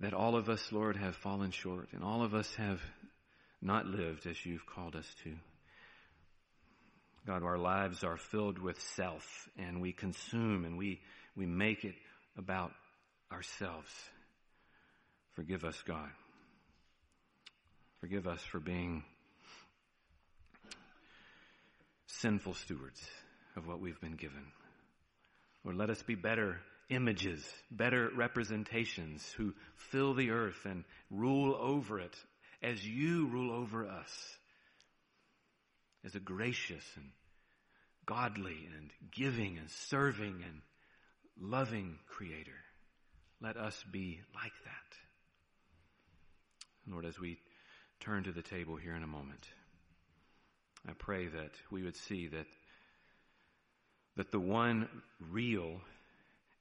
that 0.00 0.14
all 0.14 0.34
of 0.34 0.48
us, 0.48 0.72
Lord, 0.72 0.96
have 0.96 1.14
fallen 1.14 1.50
short, 1.50 1.90
and 1.92 2.02
all 2.02 2.22
of 2.22 2.32
us 2.32 2.50
have 2.54 2.80
not 3.60 3.84
lived 3.84 4.26
as 4.26 4.46
you've 4.46 4.64
called 4.64 4.96
us 4.96 5.04
to. 5.24 5.34
God, 7.26 7.42
our 7.42 7.58
lives 7.58 8.02
are 8.02 8.16
filled 8.16 8.58
with 8.58 8.80
self, 8.80 9.46
and 9.58 9.82
we 9.82 9.92
consume 9.92 10.64
and 10.64 10.78
we, 10.78 11.00
we 11.36 11.44
make 11.44 11.84
it 11.84 11.96
about 12.38 12.72
ourselves. 13.30 13.92
Forgive 15.34 15.66
us, 15.66 15.76
God. 15.86 16.08
Forgive 18.00 18.26
us 18.26 18.40
for 18.40 18.58
being 18.58 19.04
sinful 22.06 22.54
stewards 22.54 23.02
of 23.54 23.66
what 23.66 23.80
we've 23.80 24.00
been 24.00 24.16
given. 24.16 24.46
Lord, 25.64 25.76
let 25.76 25.90
us 25.90 26.02
be 26.02 26.14
better 26.14 26.60
images, 26.88 27.44
better 27.70 28.10
representations 28.14 29.24
who 29.36 29.54
fill 29.76 30.14
the 30.14 30.30
earth 30.30 30.64
and 30.64 30.84
rule 31.10 31.54
over 31.54 32.00
it 32.00 32.16
as 32.62 32.86
you 32.86 33.26
rule 33.28 33.52
over 33.52 33.86
us 33.86 34.38
as 36.04 36.14
a 36.14 36.20
gracious 36.20 36.84
and 36.96 37.10
godly 38.06 38.68
and 38.76 38.90
giving 39.12 39.58
and 39.58 39.70
serving 39.70 40.42
and 40.44 40.60
loving 41.38 41.98
creator. 42.08 42.50
Let 43.40 43.56
us 43.56 43.82
be 43.90 44.20
like 44.34 44.52
that. 44.64 44.96
Lord, 46.92 47.04
as 47.04 47.18
we 47.20 47.38
turn 48.00 48.24
to 48.24 48.32
the 48.32 48.42
table 48.42 48.76
here 48.76 48.94
in 48.94 49.02
a 49.02 49.06
moment, 49.06 49.46
I 50.88 50.92
pray 50.92 51.26
that 51.28 51.52
we 51.70 51.82
would 51.82 51.96
see 51.96 52.26
that 52.28 52.46
that 54.16 54.30
the 54.32 54.40
one 54.40 54.88
real, 55.30 55.80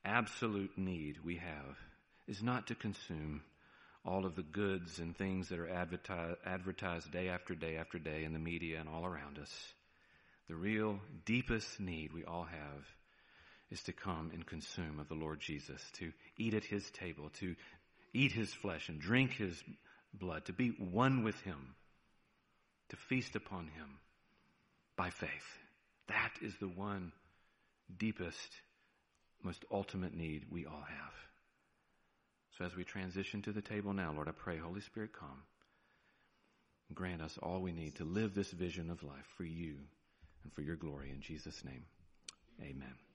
absolute 0.06 0.78
need 0.78 1.18
we 1.24 1.38
have 1.38 1.78
is 2.28 2.42
not 2.42 2.68
to 2.68 2.76
consume 2.76 3.42
all 4.06 4.26
of 4.26 4.36
the 4.36 4.44
goods 4.44 5.00
and 5.00 5.16
things 5.18 5.50
that 5.50 5.60
are 5.60 5.70
advertised, 5.70 6.38
advertised 6.46 7.12
day 7.12 7.30
after 7.30 7.54
day 7.54 7.78
after 7.78 8.00
day 8.00 8.24
in 8.24 8.34
the 8.34 8.40
media 8.40 8.80
and 8.80 8.88
all 8.88 9.06
around 9.06 9.38
us. 9.38 9.74
The 10.48 10.56
real, 10.56 11.00
deepest 11.26 11.80
need 11.80 12.14
we 12.14 12.24
all 12.24 12.46
have 12.46 12.86
is 13.70 13.84
to 13.84 13.94
come 13.94 14.32
and 14.34 14.46
consume 14.46 15.00
of 15.00 15.10
the 15.10 15.16
Lord 15.16 15.40
Jesus, 15.40 15.82
to 15.94 16.12
eat 16.38 16.54
at 16.54 16.64
his 16.64 16.90
table, 16.92 17.30
to 17.40 17.56
eat 18.14 18.32
his 18.32 18.52
flesh 18.52 18.90
and 18.90 19.00
drink 19.00 19.34
his 19.34 19.62
blood, 20.14 20.46
to 20.46 20.54
be 20.54 20.70
one 20.70 21.24
with 21.24 21.40
him, 21.42 21.76
to 22.90 22.96
feast 22.96 23.36
upon 23.36 23.68
him 23.68 24.00
by 24.96 25.12
faith. 25.12 25.58
That 26.08 26.32
is 26.42 26.56
the 26.58 26.68
one 26.68 27.12
deepest, 27.98 28.62
most 29.44 29.66
ultimate 29.72 30.14
need 30.14 30.46
we 30.50 30.66
all 30.66 30.86
have. 30.88 31.14
So 32.58 32.66
as 32.66 32.76
we 32.76 32.84
transition 32.84 33.42
to 33.44 33.52
the 33.52 33.62
table 33.62 33.94
now, 33.94 34.12
Lord, 34.14 34.28
I 34.28 34.32
pray, 34.32 34.58
Holy 34.58 34.82
Spirit, 34.82 35.12
come. 35.14 35.44
Grant 36.94 37.22
us 37.22 37.38
all 37.42 37.62
we 37.62 37.72
need 37.72 37.96
to 37.96 38.04
live 38.04 38.34
this 38.34 38.52
vision 38.52 38.90
of 38.90 39.04
life 39.04 39.28
for 39.38 39.44
you 39.44 39.76
and 40.44 40.52
for 40.54 40.62
your 40.62 40.76
glory. 40.76 41.12
In 41.12 41.22
Jesus' 41.22 41.64
name, 41.64 41.86
amen. 42.62 43.09